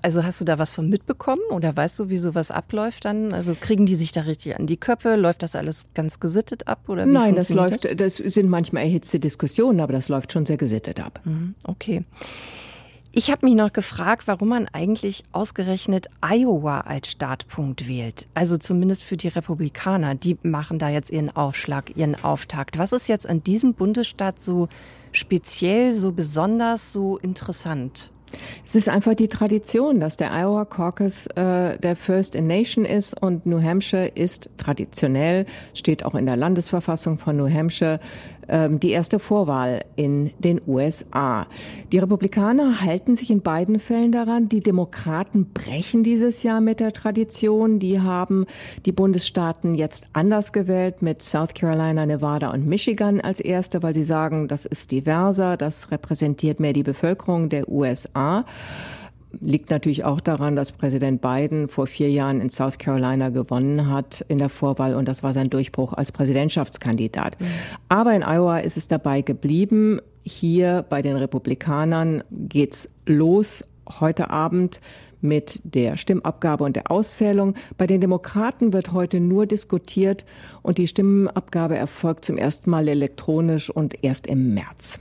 also 0.02 0.22
hast 0.22 0.40
du 0.40 0.44
da 0.44 0.60
was 0.60 0.70
von 0.70 0.88
mitbekommen 0.88 1.42
oder 1.50 1.76
weißt 1.76 1.98
du, 1.98 2.08
wie 2.08 2.18
sowas 2.18 2.52
abläuft 2.52 3.04
dann? 3.04 3.32
Also 3.32 3.56
kriegen 3.58 3.84
die 3.84 3.96
sich 3.96 4.12
da 4.12 4.22
richtig 4.22 4.58
an 4.58 4.66
die 4.66 4.76
Köppe? 4.76 5.16
Läuft 5.16 5.42
das 5.42 5.56
alles 5.56 5.86
ganz 5.94 6.20
gesittet 6.20 6.68
ab 6.68 6.88
oder 6.88 7.06
wie 7.06 7.10
Nein, 7.10 7.34
das 7.34 7.48
läuft, 7.48 7.84
das? 7.84 7.96
das 7.96 8.16
sind 8.16 8.48
manchmal 8.48 8.84
erhitzte 8.84 9.18
Diskussionen, 9.18 9.80
aber 9.80 9.92
das 9.92 10.08
läuft 10.08 10.32
schon 10.32 10.46
sehr 10.46 10.56
gesittet 10.56 11.00
ab. 11.00 11.20
Mhm, 11.24 11.54
okay. 11.64 12.04
Ich 13.16 13.30
habe 13.30 13.46
mich 13.46 13.54
noch 13.54 13.72
gefragt, 13.72 14.26
warum 14.26 14.48
man 14.48 14.66
eigentlich 14.72 15.22
ausgerechnet 15.30 16.08
Iowa 16.20 16.80
als 16.80 17.12
Startpunkt 17.12 17.86
wählt. 17.86 18.26
Also 18.34 18.56
zumindest 18.56 19.04
für 19.04 19.16
die 19.16 19.28
Republikaner. 19.28 20.16
Die 20.16 20.36
machen 20.42 20.80
da 20.80 20.88
jetzt 20.88 21.10
ihren 21.10 21.34
Aufschlag, 21.34 21.96
ihren 21.96 22.16
Auftakt. 22.16 22.76
Was 22.76 22.92
ist 22.92 23.06
jetzt 23.06 23.28
an 23.28 23.44
diesem 23.44 23.74
Bundesstaat 23.74 24.40
so 24.40 24.68
speziell, 25.14 25.94
so 25.94 26.12
besonders, 26.12 26.92
so 26.92 27.18
interessant? 27.18 28.10
Es 28.66 28.74
ist 28.74 28.88
einfach 28.88 29.14
die 29.14 29.28
Tradition, 29.28 30.00
dass 30.00 30.16
der 30.16 30.32
Iowa 30.32 30.64
Caucus 30.64 31.26
äh, 31.36 31.78
der 31.78 31.96
First 31.96 32.34
in 32.34 32.46
Nation 32.46 32.84
ist 32.84 33.20
und 33.20 33.46
New 33.46 33.62
Hampshire 33.62 34.06
ist 34.08 34.50
traditionell, 34.58 35.46
steht 35.74 36.04
auch 36.04 36.14
in 36.14 36.26
der 36.26 36.36
Landesverfassung 36.36 37.18
von 37.18 37.36
New 37.36 37.48
Hampshire, 37.48 38.00
die 38.48 38.90
erste 38.90 39.18
Vorwahl 39.18 39.84
in 39.96 40.30
den 40.38 40.60
USA. 40.66 41.46
Die 41.92 41.98
Republikaner 41.98 42.80
halten 42.82 43.16
sich 43.16 43.30
in 43.30 43.40
beiden 43.40 43.78
Fällen 43.78 44.12
daran. 44.12 44.48
Die 44.48 44.62
Demokraten 44.62 45.52
brechen 45.52 46.02
dieses 46.02 46.42
Jahr 46.42 46.60
mit 46.60 46.80
der 46.80 46.92
Tradition. 46.92 47.78
Die 47.78 48.00
haben 48.00 48.46
die 48.84 48.92
Bundesstaaten 48.92 49.74
jetzt 49.74 50.08
anders 50.12 50.52
gewählt 50.52 51.02
mit 51.02 51.22
South 51.22 51.54
Carolina, 51.54 52.06
Nevada 52.06 52.50
und 52.50 52.66
Michigan 52.66 53.20
als 53.20 53.40
erste, 53.40 53.82
weil 53.82 53.94
sie 53.94 54.04
sagen, 54.04 54.48
das 54.48 54.66
ist 54.66 54.90
diverser, 54.90 55.56
das 55.56 55.90
repräsentiert 55.90 56.60
mehr 56.60 56.72
die 56.72 56.82
Bevölkerung 56.82 57.48
der 57.48 57.68
USA 57.68 58.44
liegt 59.40 59.70
natürlich 59.70 60.04
auch 60.04 60.20
daran, 60.20 60.56
dass 60.56 60.72
Präsident 60.72 61.20
Biden 61.20 61.68
vor 61.68 61.86
vier 61.86 62.10
Jahren 62.10 62.40
in 62.40 62.50
South 62.50 62.78
Carolina 62.78 63.28
gewonnen 63.28 63.90
hat 63.90 64.24
in 64.28 64.38
der 64.38 64.48
Vorwahl 64.48 64.94
und 64.94 65.08
das 65.08 65.22
war 65.22 65.32
sein 65.32 65.50
Durchbruch 65.50 65.92
als 65.92 66.12
Präsidentschaftskandidat. 66.12 67.40
Mhm. 67.40 67.46
Aber 67.88 68.14
in 68.14 68.22
Iowa 68.22 68.58
ist 68.58 68.76
es 68.76 68.88
dabei 68.88 69.22
geblieben. 69.22 70.00
Hier 70.22 70.84
bei 70.88 71.02
den 71.02 71.16
Republikanern 71.16 72.24
geht's 72.30 72.88
los 73.06 73.64
heute 74.00 74.30
Abend 74.30 74.80
mit 75.24 75.60
der 75.64 75.96
Stimmabgabe 75.96 76.64
und 76.64 76.76
der 76.76 76.90
Auszählung. 76.90 77.54
Bei 77.78 77.86
den 77.86 78.00
Demokraten 78.00 78.72
wird 78.72 78.92
heute 78.92 79.20
nur 79.20 79.46
diskutiert 79.46 80.24
und 80.62 80.78
die 80.78 80.86
Stimmabgabe 80.86 81.76
erfolgt 81.76 82.24
zum 82.24 82.36
ersten 82.36 82.70
Mal 82.70 82.86
elektronisch 82.86 83.70
und 83.70 84.04
erst 84.04 84.26
im 84.26 84.54
März. 84.54 85.00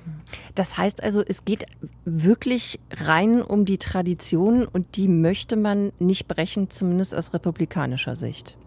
Das 0.55 0.77
heißt 0.77 1.03
also, 1.03 1.21
es 1.25 1.45
geht 1.45 1.65
wirklich 2.05 2.79
rein 2.91 3.41
um 3.41 3.65
die 3.65 3.77
Tradition 3.77 4.65
und 4.65 4.95
die 4.95 5.07
möchte 5.07 5.55
man 5.55 5.91
nicht 5.99 6.27
brechen, 6.27 6.69
zumindest 6.69 7.15
aus 7.15 7.33
republikanischer 7.33 8.15
Sicht. 8.15 8.57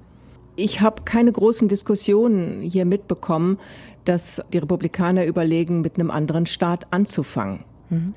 Ich 0.56 0.80
habe 0.80 1.02
keine 1.02 1.32
großen 1.32 1.68
Diskussionen 1.68 2.62
hier 2.62 2.86
mitbekommen, 2.86 3.58
dass 4.04 4.42
die 4.52 4.58
Republikaner 4.58 5.26
überlegen, 5.26 5.82
mit 5.82 5.96
einem 5.96 6.10
anderen 6.10 6.46
Staat 6.46 6.86
anzufangen. 6.92 7.64
Mhm. 7.90 8.14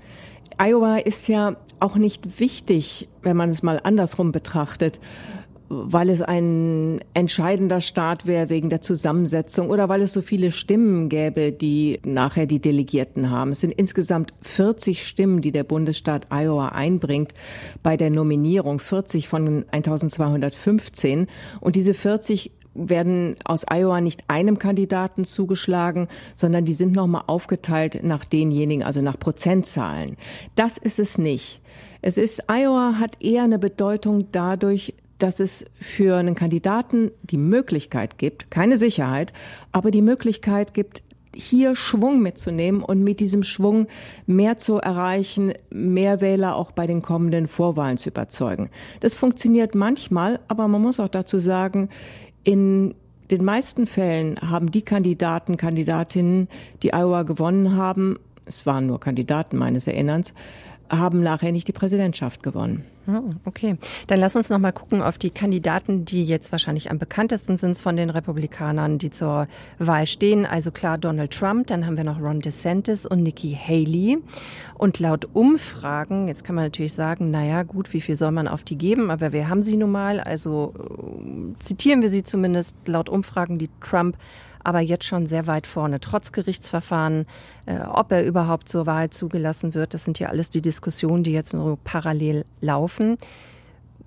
Iowa 0.58 0.98
ist 0.98 1.28
ja 1.28 1.56
auch 1.80 1.96
nicht 1.96 2.40
wichtig, 2.40 3.10
wenn 3.22 3.38
man 3.38 3.50
es 3.50 3.64
mal 3.64 3.80
andersrum 3.84 4.32
betrachtet, 4.32 5.00
weil 5.70 6.10
es 6.10 6.22
ein 6.24 7.00
entscheidender 7.14 7.80
Staat 7.80 8.26
wäre 8.26 8.50
wegen 8.50 8.70
der 8.70 8.82
Zusammensetzung 8.82 9.70
oder 9.70 9.88
weil 9.88 10.02
es 10.02 10.14
so 10.14 10.22
viele 10.22 10.52
Stimmen 10.52 11.10
gäbe, 11.10 11.52
die 11.52 12.00
nachher 12.04 12.48
die 12.48 12.60
Delegierten 12.60 13.30
haben. 13.30 13.52
Es 13.52 13.62
sind 13.62 13.72
insgesamt 13.72 14.34
40 14.42 15.06
Stimmen, 15.06 15.42
die 15.42 15.52
der 15.52 15.64
Bundesstaat 15.64 16.28
Iowa 16.32 16.70
einbringt 16.70 17.34
bei 17.84 17.98
der 17.98 18.10
Nominierung, 18.10 18.80
40 18.80 19.28
von 19.28 19.66
1215. 19.72 21.28
Und 21.60 21.76
diese 21.76 21.94
40 21.94 22.52
werden 22.74 23.36
aus 23.44 23.66
Iowa 23.70 24.02
nicht 24.02 24.24
einem 24.28 24.58
Kandidaten 24.58 25.26
zugeschlagen, 25.26 26.08
sondern 26.36 26.66
die 26.66 26.74
sind 26.74 26.94
nochmal 26.94 27.24
aufgeteilt 27.28 28.00
nach 28.04 28.26
denjenigen, 28.26 28.84
also 28.84 29.02
nach 29.02 29.20
Prozentzahlen. 29.20 30.18
Das 30.56 30.78
ist 30.78 31.00
es 31.00 31.18
nicht. 31.18 31.62
Es 32.02 32.18
ist, 32.18 32.44
Iowa 32.50 32.96
hat 33.00 33.22
eher 33.22 33.44
eine 33.44 33.60
Bedeutung 33.60 34.32
dadurch, 34.32 34.94
dass 35.20 35.40
es 35.40 35.66
für 35.80 36.18
einen 36.18 36.36
Kandidaten 36.36 37.12
die 37.24 37.38
Möglichkeit 37.38 38.18
gibt, 38.18 38.50
keine 38.50 38.78
Sicherheit, 38.78 39.34
aber 39.72 39.92
die 39.92 40.02
Möglichkeit 40.02 40.74
gibt, 40.74 41.04
hier 41.36 41.76
Schwung 41.76 42.22
mitzunehmen 42.22 42.82
und 42.82 43.04
mit 43.04 43.20
diesem 43.20 43.44
Schwung 43.44 43.88
mehr 44.26 44.58
zu 44.58 44.78
erreichen, 44.78 45.54
mehr 45.70 46.22
Wähler 46.22 46.56
auch 46.56 46.72
bei 46.72 46.88
den 46.88 47.02
kommenden 47.02 47.48
Vorwahlen 47.48 47.98
zu 47.98 48.10
überzeugen. 48.10 48.70
Das 49.00 49.14
funktioniert 49.14 49.76
manchmal, 49.76 50.40
aber 50.48 50.68
man 50.68 50.82
muss 50.82 51.00
auch 51.00 51.08
dazu 51.08 51.40
sagen, 51.40 51.90
in 52.44 52.96
den 53.30 53.46
meisten 53.46 53.86
Fällen 53.86 54.40
haben 54.42 54.72
die 54.72 54.82
Kandidaten, 54.82 55.56
Kandidatinnen, 55.56 56.48
die 56.82 56.94
Iowa 56.94 57.24
gewonnen 57.24 57.76
haben, 57.76 58.18
es 58.46 58.66
waren 58.66 58.88
nur 58.88 59.00
Kandidaten 59.00 59.58
meines 59.58 59.86
Erinnerns, 59.86 60.34
haben 60.90 61.22
nachher 61.22 61.52
nicht 61.52 61.68
die 61.68 61.74
Präsidentschaft 61.74 62.44
gewonnen. 62.44 62.86
Hm, 63.06 63.38
okay, 63.46 63.78
dann 64.08 64.20
lass 64.20 64.36
uns 64.36 64.50
noch 64.50 64.60
mal 64.60 64.72
gucken 64.72 65.02
auf 65.02 65.18
die 65.18 65.32
Kandidaten, 65.32 66.06
die 66.06 66.26
jetzt 66.26 66.52
wahrscheinlich 66.52 66.92
am 66.92 67.00
bekanntesten 67.00 67.58
sind 67.58 67.78
von 67.78 67.96
den 67.96 68.12
Republikanern, 68.12 69.00
die 69.00 69.10
zur 69.10 69.48
Wahl 69.80 70.06
stehen. 70.06 70.46
Also 70.46 70.70
klar 70.70 70.98
Donald 70.98 71.32
Trump, 71.32 71.68
dann 71.68 71.88
haben 71.88 71.98
wir 71.98 72.04
noch 72.04 72.22
Ron 72.22 72.42
DeSantis 72.42 73.06
und 73.06 73.24
Nikki 73.24 73.58
Haley. 73.60 74.20
Und 74.76 75.00
laut 75.00 75.28
Umfragen, 75.34 76.28
jetzt 76.28 76.44
kann 76.44 76.56
man 76.56 76.66
natürlich 76.66 76.94
sagen, 76.94 77.32
naja 77.32 77.64
gut, 77.64 77.94
wie 77.94 78.02
viel 78.02 78.16
soll 78.16 78.32
man 78.32 78.48
auf 78.48 78.64
die 78.64 78.78
geben? 78.78 79.10
Aber 79.10 79.34
wir 79.34 79.50
haben 79.50 79.64
sie 79.64 79.76
nun 79.76 79.92
mal, 79.92 80.20
also 80.20 80.74
äh, 80.78 81.60
zitieren 81.60 82.02
wir 82.02 82.10
sie 82.10 82.24
zumindest 82.24 82.76
laut 82.86 83.10
Umfragen, 83.10 83.58
die 83.58 83.70
Trump 83.82 84.18
aber 84.70 84.82
jetzt 84.82 85.06
schon 85.06 85.26
sehr 85.26 85.48
weit 85.48 85.66
vorne, 85.66 86.00
trotz 86.00 86.32
Gerichtsverfahren, 86.32 87.26
äh, 87.66 87.80
ob 87.80 88.12
er 88.12 88.24
überhaupt 88.24 88.70
zur 88.70 88.86
Wahl 88.86 89.10
zugelassen 89.10 89.74
wird. 89.74 89.96
Das 89.96 90.04
sind 90.04 90.20
ja 90.20 90.30
alles 90.30 90.52
die 90.52 90.62
Diskussionen, 90.62 91.24
die 91.24 91.32
jetzt 91.32 91.56
nur 91.56 91.80
parallel 91.84 92.46
laufen. 92.62 93.18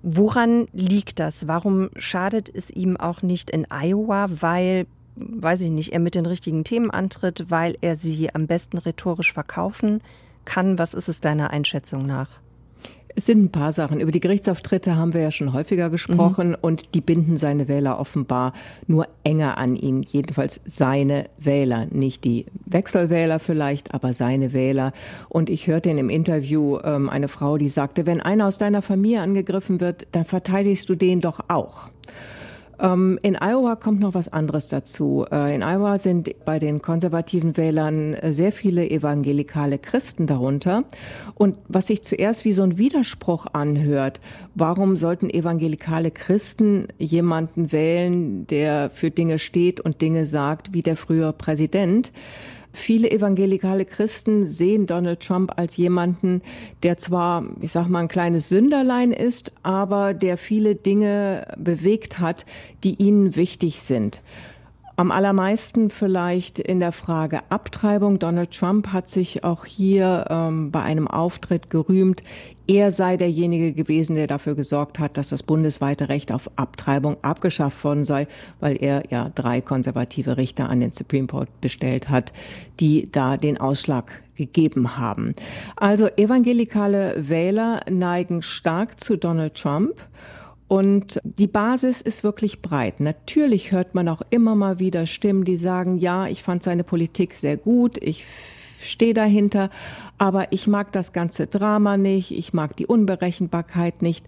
Woran 0.03 0.67
liegt 0.71 1.19
das? 1.19 1.49
Warum 1.49 1.89
schadet 1.97 2.49
es 2.53 2.71
ihm 2.71 2.95
auch 2.95 3.21
nicht 3.21 3.49
in 3.49 3.67
Iowa? 3.69 4.27
Weil, 4.29 4.87
weiß 5.17 5.59
ich 5.61 5.69
nicht, 5.69 5.91
er 5.91 5.99
mit 5.99 6.15
den 6.15 6.25
richtigen 6.25 6.63
Themen 6.63 6.91
antritt, 6.91 7.51
weil 7.51 7.77
er 7.81 7.97
sie 7.97 8.33
am 8.33 8.47
besten 8.47 8.77
rhetorisch 8.77 9.33
verkaufen 9.33 10.01
kann. 10.45 10.79
Was 10.79 10.93
ist 10.93 11.09
es 11.09 11.19
deiner 11.19 11.51
Einschätzung 11.51 12.05
nach? 12.05 12.39
Es 13.15 13.27
sind 13.27 13.43
ein 13.43 13.51
paar 13.51 13.71
Sachen. 13.71 13.99
Über 13.99 14.11
die 14.11 14.19
Gerichtsauftritte 14.19 14.95
haben 14.95 15.13
wir 15.13 15.21
ja 15.21 15.31
schon 15.31 15.53
häufiger 15.53 15.89
gesprochen 15.89 16.49
mhm. 16.49 16.57
und 16.61 16.95
die 16.95 17.01
binden 17.01 17.37
seine 17.37 17.67
Wähler 17.67 17.99
offenbar 17.99 18.53
nur 18.87 19.07
enger 19.23 19.57
an 19.57 19.75
ihn. 19.75 20.01
Jedenfalls 20.01 20.61
seine 20.65 21.29
Wähler, 21.37 21.85
nicht 21.91 22.23
die 22.23 22.45
Wechselwähler 22.65 23.39
vielleicht, 23.39 23.93
aber 23.93 24.13
seine 24.13 24.51
Wähler. 24.53 24.93
Und 25.29 25.49
ich 25.49 25.67
hörte 25.67 25.89
in 25.89 25.97
dem 25.97 26.09
Interview 26.09 26.79
ähm, 26.83 27.09
eine 27.09 27.27
Frau, 27.27 27.57
die 27.57 27.69
sagte, 27.69 28.05
wenn 28.07 28.19
einer 28.19 28.47
aus 28.47 28.57
deiner 28.57 28.81
Familie 28.81 29.21
angegriffen 29.21 29.79
wird, 29.79 30.07
dann 30.11 30.25
verteidigst 30.25 30.89
du 30.89 30.95
den 30.95 31.21
doch 31.21 31.49
auch. 31.49 31.89
Ähm, 32.83 33.17
in 33.23 33.37
Iowa 33.37 33.77
kommt 33.77 34.01
noch 34.01 34.13
was 34.13 34.27
anderes 34.27 34.67
dazu. 34.67 35.25
Äh, 35.31 35.55
in 35.55 35.63
Iowa 35.63 35.97
sind 35.97 36.43
bei 36.43 36.59
den 36.59 36.81
konservativen 36.81 37.55
Wählern 37.55 38.13
äh, 38.13 38.33
sehr 38.33 38.51
viele 38.51 38.87
evangelikale 38.89 39.79
Christen 39.79 40.27
darunter. 40.27 40.83
Und 41.33 41.57
was 41.69 41.87
sich 41.87 42.03
zuerst 42.03 42.43
wie 42.43 42.51
so 42.51 42.61
ein 42.63 42.77
Widerspruch 42.77 43.47
anhört, 43.53 44.19
warum 44.53 44.97
sollten 44.97 45.29
evangelikale 45.29 46.11
Christen 46.11 46.89
jemanden 46.99 47.71
wählen, 47.71 48.45
der 48.47 48.91
für 48.93 49.09
Dinge 49.09 49.39
steht 49.39 49.79
und 49.79 50.01
Dinge 50.01 50.25
sagt, 50.25 50.73
wie 50.73 50.81
der 50.81 50.97
frühere 50.97 51.33
Präsident? 51.33 52.11
Viele 52.75 53.11
evangelikale 53.11 53.85
Christen 53.85 54.47
sehen 54.47 54.87
Donald 54.87 55.19
Trump 55.19 55.53
als 55.57 55.77
jemanden, 55.77 56.41
der 56.81 56.97
zwar, 56.97 57.45
ich 57.61 57.71
sag 57.71 57.87
mal, 57.87 57.99
ein 57.99 58.07
kleines 58.07 58.49
Sünderlein 58.49 59.11
ist, 59.11 59.53
aber 59.61 60.15
der 60.15 60.37
viele 60.37 60.73
Dinge 60.73 61.45
bewegt 61.55 62.19
hat, 62.19 62.47
die 62.83 62.95
ihnen 62.95 63.35
wichtig 63.35 63.79
sind. 63.81 64.21
Am 64.95 65.11
allermeisten 65.11 65.91
vielleicht 65.91 66.59
in 66.59 66.79
der 66.79 66.91
Frage 66.91 67.41
Abtreibung. 67.49 68.19
Donald 68.19 68.51
Trump 68.51 68.87
hat 68.87 69.07
sich 69.07 69.43
auch 69.43 69.65
hier 69.65 70.25
ähm, 70.29 70.71
bei 70.71 70.81
einem 70.81 71.07
Auftritt 71.07 71.71
gerühmt, 71.71 72.23
er 72.67 72.91
sei 72.91 73.17
derjenige 73.17 73.73
gewesen, 73.73 74.15
der 74.15 74.27
dafür 74.27 74.55
gesorgt 74.55 74.99
hat, 74.99 75.17
dass 75.17 75.29
das 75.29 75.43
bundesweite 75.43 76.09
Recht 76.09 76.31
auf 76.31 76.49
Abtreibung 76.55 77.17
abgeschafft 77.21 77.83
worden 77.83 78.05
sei, 78.05 78.27
weil 78.59 78.77
er 78.81 79.03
ja 79.09 79.29
drei 79.33 79.61
konservative 79.61 80.37
Richter 80.37 80.69
an 80.69 80.79
den 80.79 80.91
Supreme 80.91 81.27
Court 81.27 81.49
bestellt 81.61 82.09
hat, 82.09 82.33
die 82.79 83.09
da 83.11 83.37
den 83.37 83.59
Ausschlag 83.59 84.23
gegeben 84.35 84.97
haben. 84.97 85.35
Also 85.75 86.07
evangelikale 86.07 87.15
Wähler 87.17 87.81
neigen 87.89 88.41
stark 88.41 88.99
zu 88.99 89.17
Donald 89.17 89.55
Trump. 89.55 89.93
Und 90.69 91.19
die 91.23 91.47
Basis 91.47 92.01
ist 92.01 92.23
wirklich 92.23 92.61
breit. 92.61 92.99
Natürlich 92.99 93.71
hört 93.71 93.93
man 93.93 94.07
auch 94.07 94.21
immer 94.31 94.55
mal 94.55 94.79
wieder 94.79 95.05
Stimmen, 95.05 95.43
die 95.43 95.57
sagen, 95.57 95.99
ja, 95.99 96.27
ich 96.27 96.41
fand 96.41 96.63
seine 96.63 96.83
Politik 96.83 97.33
sehr 97.33 97.57
gut, 97.57 97.97
ich 98.01 98.25
stehe 98.89 99.13
dahinter, 99.13 99.69
aber 100.17 100.51
ich 100.51 100.67
mag 100.67 100.91
das 100.91 101.13
ganze 101.13 101.47
Drama 101.47 101.97
nicht, 101.97 102.31
ich 102.31 102.53
mag 102.53 102.75
die 102.75 102.85
Unberechenbarkeit 102.85 104.01
nicht, 104.01 104.25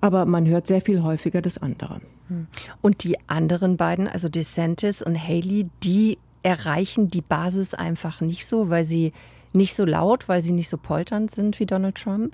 aber 0.00 0.24
man 0.24 0.46
hört 0.46 0.66
sehr 0.66 0.80
viel 0.80 1.02
häufiger 1.02 1.42
das 1.42 1.58
andere. 1.58 2.00
Hm. 2.28 2.46
Und 2.82 3.04
die 3.04 3.16
anderen 3.28 3.76
beiden, 3.76 4.08
also 4.08 4.28
DeSantis 4.28 5.02
und 5.02 5.16
Haley, 5.16 5.68
die 5.82 6.18
erreichen 6.42 7.10
die 7.10 7.22
Basis 7.22 7.74
einfach 7.74 8.20
nicht 8.20 8.46
so, 8.46 8.70
weil 8.70 8.84
sie 8.84 9.12
nicht 9.52 9.74
so 9.74 9.84
laut, 9.84 10.28
weil 10.28 10.42
sie 10.42 10.52
nicht 10.52 10.68
so 10.68 10.76
polternd 10.76 11.30
sind 11.30 11.58
wie 11.58 11.66
Donald 11.66 11.96
Trump? 11.96 12.32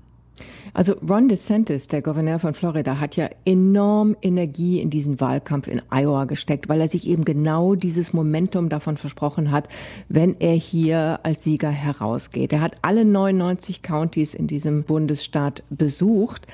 Also 0.75 0.95
Ron 1.07 1.29
DeSantis, 1.29 1.89
der 1.89 2.01
Gouverneur 2.01 2.39
von 2.39 2.55
Florida, 2.55 2.99
hat 2.99 3.17
ja 3.17 3.29
enorm 3.45 4.17
Energie 4.23 4.81
in 4.81 4.89
diesen 4.89 5.21
Wahlkampf 5.21 5.69
in 5.69 5.83
Iowa 5.91 6.25
gesteckt, 6.25 6.69
weil 6.69 6.81
er 6.81 6.89
sich 6.89 7.07
eben 7.07 7.25
genau 7.25 7.75
dieses 7.75 8.13
Momentum 8.13 8.69
davon 8.69 8.97
versprochen 8.97 9.51
hat, 9.51 9.69
wenn 10.09 10.37
er 10.41 10.55
hier 10.55 11.21
als 11.23 11.45
Sieger 11.45 11.71
herausgeht. 11.71 12.53
Er 12.53 12.63
hat 12.63 12.77
alle 12.83 13.05
99 13.05 13.83
Counties 13.83 14.33
in 14.33 14.47
diesem 14.47 14.85
Bundesstaat 14.85 15.63
besucht, 15.69 16.47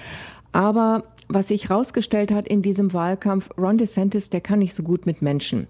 aber 0.52 1.04
was 1.28 1.48
sich 1.48 1.68
herausgestellt 1.68 2.32
hat 2.32 2.48
in 2.48 2.62
diesem 2.62 2.92
Wahlkampf, 2.92 3.50
Ron 3.58 3.78
DeSantis, 3.78 4.30
der 4.30 4.40
kann 4.40 4.60
nicht 4.60 4.74
so 4.74 4.82
gut 4.82 5.06
mit 5.06 5.22
Menschen. 5.22 5.66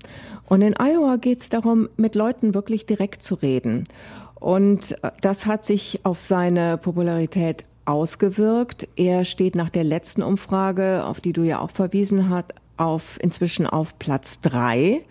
Und 0.46 0.62
in 0.62 0.74
Iowa 0.78 1.16
geht 1.16 1.40
es 1.40 1.48
darum, 1.48 1.88
mit 1.96 2.14
Leuten 2.14 2.54
wirklich 2.54 2.86
direkt 2.86 3.22
zu 3.22 3.34
reden. 3.34 3.84
Und 4.36 4.92
äh, 5.02 5.10
das 5.20 5.46
hat 5.46 5.64
sich 5.64 6.00
auf 6.04 6.20
seine 6.20 6.78
Popularität 6.78 7.64
ausgewirkt. 7.88 8.86
Er 8.96 9.24
steht 9.24 9.54
nach 9.54 9.70
der 9.70 9.84
letzten 9.84 10.22
Umfrage, 10.22 11.04
auf 11.04 11.20
die 11.20 11.32
du 11.32 11.42
ja 11.42 11.58
auch 11.58 11.70
verwiesen 11.70 12.28
hast, 12.28 12.52
auf, 12.76 13.18
inzwischen 13.20 13.66
auf 13.66 13.98
Platz 13.98 14.40
drei. 14.40 15.02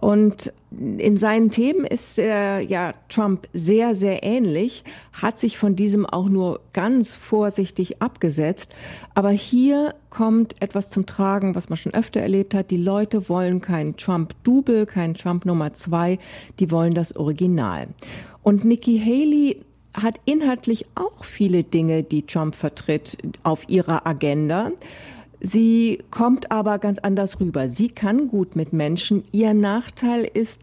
Und 0.00 0.52
in 0.70 1.16
seinen 1.16 1.50
Themen 1.50 1.84
ist 1.84 2.18
äh, 2.18 2.60
ja 2.60 2.92
Trump 3.08 3.48
sehr, 3.52 3.94
sehr 3.94 4.22
ähnlich, 4.22 4.84
hat 5.12 5.38
sich 5.38 5.58
von 5.58 5.74
diesem 5.74 6.04
auch 6.04 6.28
nur 6.28 6.60
ganz 6.72 7.16
vorsichtig 7.16 8.02
abgesetzt. 8.02 8.74
Aber 9.14 9.30
hier 9.30 9.94
kommt 10.10 10.60
etwas 10.60 10.90
zum 10.90 11.06
Tragen, 11.06 11.54
was 11.54 11.70
man 11.70 11.76
schon 11.76 11.94
öfter 11.94 12.20
erlebt 12.20 12.54
hat. 12.54 12.70
Die 12.70 12.76
Leute 12.76 13.28
wollen 13.28 13.60
kein 13.60 13.96
Trump-Double, 13.96 14.86
kein 14.86 15.14
Trump 15.14 15.46
Nummer 15.46 15.72
zwei, 15.72 16.18
die 16.60 16.70
wollen 16.70 16.94
das 16.94 17.16
Original. 17.16 17.88
Und 18.42 18.64
Nikki 18.64 19.00
Haley 19.00 19.65
hat 19.96 20.20
inhaltlich 20.24 20.86
auch 20.94 21.24
viele 21.24 21.64
Dinge, 21.64 22.02
die 22.02 22.22
Trump 22.22 22.54
vertritt, 22.54 23.18
auf 23.42 23.68
ihrer 23.68 24.06
Agenda. 24.06 24.70
Sie 25.40 26.02
kommt 26.10 26.50
aber 26.50 26.78
ganz 26.78 26.98
anders 26.98 27.40
rüber. 27.40 27.68
Sie 27.68 27.88
kann 27.88 28.28
gut 28.28 28.56
mit 28.56 28.72
Menschen. 28.72 29.24
Ihr 29.32 29.54
Nachteil 29.54 30.24
ist, 30.24 30.62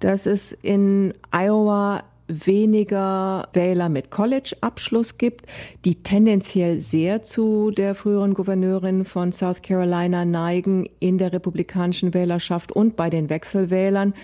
dass 0.00 0.26
es 0.26 0.52
in 0.62 1.14
Iowa 1.30 2.04
weniger 2.26 3.48
Wähler 3.52 3.88
mit 3.88 4.10
College-Abschluss 4.10 5.18
gibt, 5.18 5.46
die 5.84 5.96
tendenziell 5.96 6.80
sehr 6.80 7.22
zu 7.22 7.70
der 7.70 7.94
früheren 7.94 8.32
Gouverneurin 8.32 9.04
von 9.04 9.32
South 9.32 9.60
Carolina 9.60 10.24
neigen 10.24 10.88
in 11.00 11.18
der 11.18 11.32
republikanischen 11.32 12.14
Wählerschaft 12.14 12.72
und 12.72 12.96
bei 12.96 13.10
den 13.10 13.28
Wechselwählern. 13.28 14.14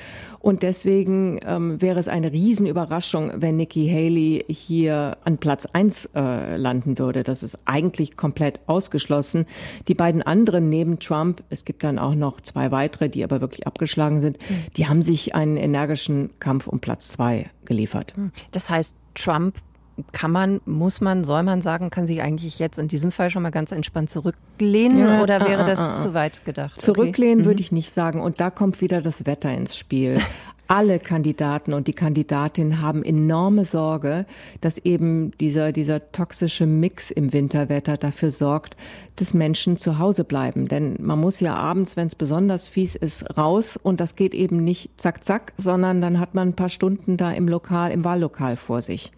Und 0.40 0.62
deswegen 0.62 1.38
ähm, 1.44 1.80
wäre 1.82 2.00
es 2.00 2.08
eine 2.08 2.32
Riesenüberraschung, 2.32 3.32
wenn 3.36 3.56
Nikki 3.56 3.88
Haley 3.88 4.44
hier 4.48 5.18
an 5.24 5.36
Platz 5.38 5.66
eins 5.66 6.06
äh, 6.14 6.56
landen 6.56 6.98
würde. 6.98 7.22
Das 7.22 7.42
ist 7.42 7.58
eigentlich 7.66 8.16
komplett 8.16 8.60
ausgeschlossen. 8.66 9.46
Die 9.86 9.94
beiden 9.94 10.22
anderen 10.22 10.70
neben 10.70 10.98
Trump, 10.98 11.42
es 11.50 11.66
gibt 11.66 11.84
dann 11.84 11.98
auch 11.98 12.14
noch 12.14 12.40
zwei 12.40 12.70
weitere, 12.70 13.10
die 13.10 13.22
aber 13.22 13.42
wirklich 13.42 13.66
abgeschlagen 13.66 14.22
sind, 14.22 14.38
mhm. 14.38 14.64
die 14.76 14.88
haben 14.88 15.02
sich 15.02 15.34
einen 15.34 15.58
energischen 15.58 16.30
Kampf 16.40 16.66
um 16.66 16.80
Platz 16.80 17.08
zwei 17.08 17.50
geliefert. 17.66 18.16
Hm. 18.16 18.32
Das 18.52 18.70
heißt, 18.70 18.96
Trump 19.14 19.56
kann 20.12 20.30
man, 20.30 20.60
muss 20.64 21.00
man, 21.00 21.24
soll 21.24 21.42
man 21.42 21.62
sagen, 21.62 21.90
kann 21.90 22.06
sich 22.06 22.22
eigentlich 22.22 22.58
jetzt 22.58 22.78
in 22.78 22.88
diesem 22.88 23.10
Fall 23.10 23.30
schon 23.30 23.42
mal 23.42 23.50
ganz 23.50 23.72
entspannt 23.72 24.10
zurücklehnen 24.10 24.98
ja, 24.98 25.22
oder 25.22 25.40
wäre 25.46 25.62
ah, 25.62 25.66
das 25.66 25.78
ah, 25.78 25.94
ah. 25.96 26.00
zu 26.00 26.14
weit 26.14 26.44
gedacht? 26.44 26.80
Zurücklehnen 26.80 27.40
okay. 27.40 27.46
würde 27.46 27.60
mhm. 27.60 27.64
ich 27.64 27.72
nicht 27.72 27.90
sagen. 27.90 28.20
Und 28.20 28.40
da 28.40 28.50
kommt 28.50 28.80
wieder 28.80 29.00
das 29.00 29.26
Wetter 29.26 29.52
ins 29.52 29.76
Spiel. 29.76 30.20
alle 30.70 31.00
Kandidaten 31.00 31.72
und 31.74 31.88
die 31.88 31.92
Kandidatinnen 31.94 32.80
haben 32.80 33.02
enorme 33.02 33.64
Sorge, 33.64 34.24
dass 34.60 34.78
eben 34.78 35.32
dieser, 35.38 35.72
dieser 35.72 36.12
toxische 36.12 36.64
Mix 36.64 37.10
im 37.10 37.32
Winterwetter 37.32 37.96
dafür 37.96 38.30
sorgt, 38.30 38.76
dass 39.16 39.34
Menschen 39.34 39.78
zu 39.78 39.98
Hause 39.98 40.22
bleiben. 40.22 40.68
Denn 40.68 40.94
man 41.00 41.18
muss 41.18 41.40
ja 41.40 41.56
abends, 41.56 41.96
wenn 41.96 42.06
es 42.06 42.14
besonders 42.14 42.68
fies 42.68 42.94
ist, 42.94 43.36
raus 43.36 43.76
und 43.76 43.98
das 44.00 44.14
geht 44.14 44.32
eben 44.32 44.62
nicht 44.62 44.92
zack, 44.96 45.24
zack, 45.24 45.52
sondern 45.56 46.00
dann 46.00 46.20
hat 46.20 46.36
man 46.36 46.50
ein 46.50 46.56
paar 46.56 46.68
Stunden 46.68 47.16
da 47.16 47.32
im 47.32 47.48
Lokal, 47.48 47.90
im 47.90 48.04
Wahllokal 48.04 48.54
vor 48.54 48.80
sich. 48.80 49.10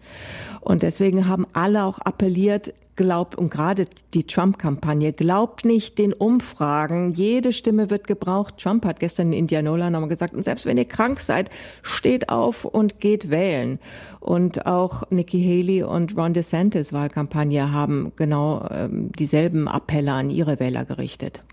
Und 0.59 0.81
deswegen 0.81 1.27
haben 1.27 1.45
alle 1.53 1.83
auch 1.83 1.99
appelliert, 1.99 2.73
glaubt, 2.95 3.35
und 3.35 3.49
gerade 3.49 3.87
die 4.13 4.25
Trump-Kampagne, 4.25 5.13
glaubt 5.13 5.65
nicht 5.65 5.97
den 5.97 6.13
Umfragen. 6.13 7.13
Jede 7.13 7.53
Stimme 7.53 7.89
wird 7.89 8.07
gebraucht. 8.07 8.57
Trump 8.57 8.85
hat 8.85 8.99
gestern 8.99 9.27
in 9.27 9.33
Indianola 9.33 9.89
nochmal 9.89 10.09
gesagt, 10.09 10.33
und 10.33 10.43
selbst 10.43 10.65
wenn 10.65 10.77
ihr 10.77 10.85
krank 10.85 11.19
seid, 11.19 11.49
steht 11.81 12.29
auf 12.29 12.65
und 12.65 12.99
geht 12.99 13.29
wählen. 13.29 13.79
Und 14.19 14.65
auch 14.65 15.03
Nikki 15.09 15.41
Haley 15.41 15.83
und 15.83 16.17
Ron 16.17 16.33
DeSantis 16.33 16.93
Wahlkampagne 16.93 17.71
haben 17.71 18.13
genau 18.15 18.67
ähm, 18.71 19.11
dieselben 19.11 19.67
Appelle 19.67 20.13
an 20.13 20.29
ihre 20.29 20.59
Wähler 20.59 20.85
gerichtet. 20.85 21.43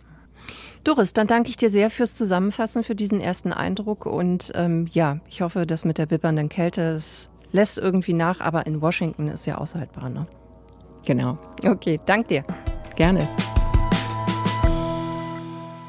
Doris, 0.85 1.13
dann 1.13 1.27
danke 1.27 1.51
ich 1.51 1.57
dir 1.59 1.69
sehr 1.69 1.91
fürs 1.91 2.15
Zusammenfassen, 2.15 2.83
für 2.83 2.95
diesen 2.95 3.21
ersten 3.21 3.53
Eindruck. 3.53 4.07
Und 4.07 4.53
ähm, 4.55 4.89
ja, 4.93 5.21
ich 5.29 5.43
hoffe, 5.43 5.67
dass 5.67 5.85
mit 5.85 5.99
der 5.99 6.07
bibbernden 6.07 6.49
Kälte 6.49 6.81
es 6.93 7.29
lässt 7.53 7.79
irgendwie 7.79 8.13
nach, 8.13 8.41
aber 8.41 8.67
in 8.67 8.81
Washington 8.81 9.29
ist 9.29 9.47
ja 9.47 9.59
aushaltbar. 9.59 10.09
Ne? 10.09 10.27
Genau. 11.05 11.39
Okay, 11.65 12.01
danke 12.07 12.29
dir. 12.29 12.45
Gerne. 12.97 13.29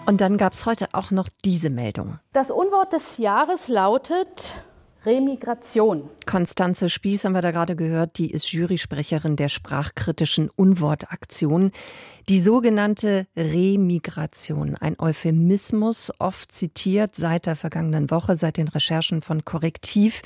Und 0.06 0.20
dann 0.20 0.38
gab 0.38 0.54
es 0.54 0.66
heute 0.66 0.88
auch 0.94 1.12
noch 1.12 1.30
diese 1.46 1.70
Meldung. 1.70 2.20
Das 2.34 2.52
Unwort 2.52 2.94
des 2.94 3.18
Jahres 3.18 3.68
lautet 3.68 4.62
Remigration. 5.06 6.10
Konstanze 6.28 6.90
Spieß 6.90 7.26
haben 7.26 7.34
wir 7.34 7.42
da 7.42 7.52
gerade 7.52 7.76
gehört, 7.76 8.18
die 8.18 8.30
ist 8.30 8.52
Jurysprecherin 8.52 9.36
der 9.36 9.50
sprachkritischen 9.50 10.50
Unwortaktion. 10.50 11.72
Die 12.32 12.40
sogenannte 12.40 13.28
Remigration, 13.36 14.78
ein 14.78 14.98
Euphemismus, 14.98 16.14
oft 16.18 16.50
zitiert 16.54 17.18
seit 17.18 17.46
der 17.46 17.58
vergangenen 17.58 18.10
Woche, 18.10 18.38
seit 18.38 18.56
den 18.56 18.70
Recherchen 18.70 19.22
von 19.22 19.44
Korrektiv, 19.44 20.22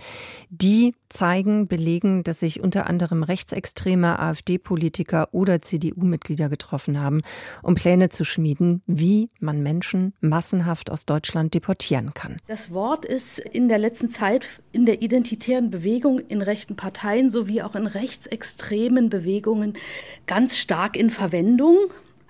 die 0.52 0.94
zeigen, 1.10 1.68
belegen, 1.68 2.22
dass 2.22 2.42
sich 2.42 2.62
unter 2.62 2.86
anderem 2.86 3.24
rechtsextreme 3.24 4.20
AfD-Politiker 4.20 5.30
oder 5.32 5.64
CDU-Mitglieder 5.64 6.48
getroffen 6.48 7.00
haben, 7.00 7.22
um 7.64 7.74
Pläne 7.74 8.10
zu 8.10 8.24
schmieden, 8.24 8.84
wie 8.86 9.32
man 9.40 9.64
Menschen 9.64 10.14
massenhaft 10.22 10.92
aus 10.92 11.08
Deutschland 11.08 11.56
deportieren 11.56 12.14
kann. 12.14 12.38
Das 12.46 12.70
Wort 12.70 13.06
ist 13.06 13.40
in 13.40 13.68
der 13.68 13.80
letzten 13.80 14.12
Zeit 14.12 14.48
in 14.72 14.86
der 14.86 15.02
identitären 15.02 15.72
Bewegung, 15.72 16.20
in 16.20 16.44
rechten 16.44 16.76
Parteien 16.76 17.32
sowie 17.32 17.64
auch 17.64 17.74
in 17.76 17.88
rechtsextremen 17.88 19.10
Bewegungen 19.10 19.74
ganz 20.28 20.56
stark 20.58 20.96
in 20.98 21.10
Verwendung. 21.10 21.78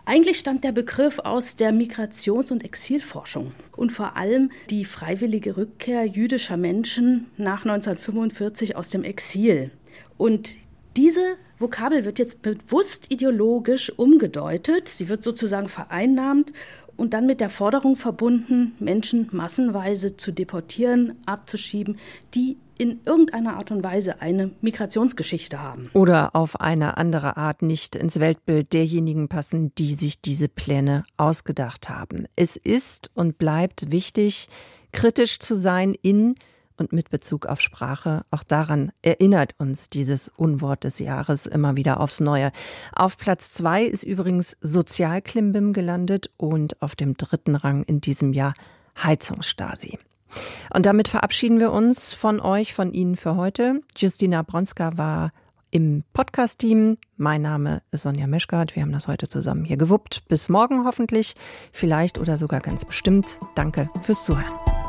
Eigentlich 0.08 0.38
stammt 0.38 0.64
der 0.64 0.72
Begriff 0.72 1.18
aus 1.18 1.56
der 1.56 1.72
Migrations- 1.72 2.52
und 2.52 2.64
Exilforschung 2.64 3.54
und 3.76 3.92
vor 3.92 4.16
allem 4.16 4.52
die 4.70 4.86
freiwillige 4.86 5.58
Rückkehr 5.58 6.06
jüdischer 6.06 6.58
Menschen 6.58 7.26
nach 7.38 7.66
1945 7.66 8.76
aus 8.76 8.90
dem 8.90 9.04
Exil. 9.04 9.72
Und 10.18 10.54
diese 10.96 11.38
Vokabel 11.58 12.06
wird 12.06 12.20
jetzt 12.20 12.44
bewusst 12.44 13.12
ideologisch 13.12 13.92
umgedeutet. 13.98 14.90
Sie 14.90 15.10
wird 15.10 15.24
sozusagen 15.24 15.70
vereinnahmt 15.70 16.54
und 16.98 17.14
dann 17.14 17.26
mit 17.26 17.42
der 17.42 17.50
Forderung 17.50 17.96
verbunden, 17.96 18.76
Menschen 18.80 19.30
massenweise 19.32 20.18
zu 20.18 20.32
deportieren, 20.32 21.16
abzuschieben, 21.26 21.98
die 22.34 22.58
in 22.78 23.00
irgendeiner 23.06 23.58
Art 23.58 23.72
und 23.72 23.84
Weise 23.84 24.22
eine 24.22 24.52
Migrationsgeschichte 24.62 25.62
haben. 25.62 25.84
Oder 25.94 26.36
auf 26.36 26.60
eine 26.60 26.98
andere 26.98 27.38
Art 27.38 27.62
nicht 27.62 27.96
ins 27.96 28.20
Weltbild 28.20 28.74
derjenigen 28.74 29.28
passen, 29.28 29.74
die 29.76 29.96
sich 29.96 30.22
diese 30.22 30.50
Pläne 30.50 31.06
ausgedacht 31.18 31.90
haben. 31.90 32.26
Es 32.36 32.58
ist 32.58 33.12
und 33.14 33.38
bleibt 33.38 33.92
wichtig, 33.92 34.48
kritisch 34.92 35.40
zu 35.40 35.56
sein 35.56 35.96
in 36.02 36.36
und 36.78 36.94
mit 36.94 37.10
Bezug 37.10 37.46
auf 37.46 37.62
Sprache. 37.62 38.26
Auch 38.32 38.44
daran 38.44 38.92
erinnert 39.02 39.56
uns 39.58 39.90
dieses 39.90 40.30
Unwort 40.30 40.84
des 40.84 41.00
Jahres 41.00 41.46
immer 41.46 41.76
wieder 41.78 42.00
aufs 42.00 42.20
Neue. 42.20 42.52
Auf 42.94 43.18
Platz 43.18 43.52
zwei 43.52 43.84
ist 43.84 44.04
übrigens 44.04 44.58
Sozialklimbim 44.62 45.74
gelandet 45.74 46.32
und 46.38 46.82
auf 46.82 46.96
dem 46.96 47.18
dritten 47.18 47.56
Rang 47.56 47.84
in 47.84 48.02
diesem 48.02 48.34
Jahr 48.34 48.54
Heizungsstasi. 49.02 50.00
Und 50.74 50.86
damit 50.86 51.08
verabschieden 51.08 51.60
wir 51.60 51.72
uns 51.72 52.14
von 52.14 52.40
euch, 52.40 52.74
von 52.74 52.94
Ihnen 52.94 53.16
für 53.16 53.36
heute. 53.36 53.82
Justina 53.96 54.42
Bronska 54.42 54.98
war 54.98 55.32
im 55.72 56.04
Podcast-Team. 56.14 56.98
Mein 57.18 57.42
Name 57.42 57.82
ist 57.92 58.04
Sonja 58.04 58.28
Meschgart. 58.28 58.76
Wir 58.76 58.84
haben 58.84 58.94
das 58.94 59.08
heute 59.08 59.28
zusammen 59.28 59.66
hier 59.66 59.78
gewuppt. 59.78 60.28
Bis 60.30 60.48
morgen 60.50 60.86
hoffentlich, 60.86 61.36
vielleicht 61.72 62.18
oder 62.18 62.38
sogar 62.38 62.62
ganz 62.62 62.86
bestimmt. 62.86 63.40
Danke 63.56 63.90
fürs 64.02 64.24
Zuhören. 64.24 64.85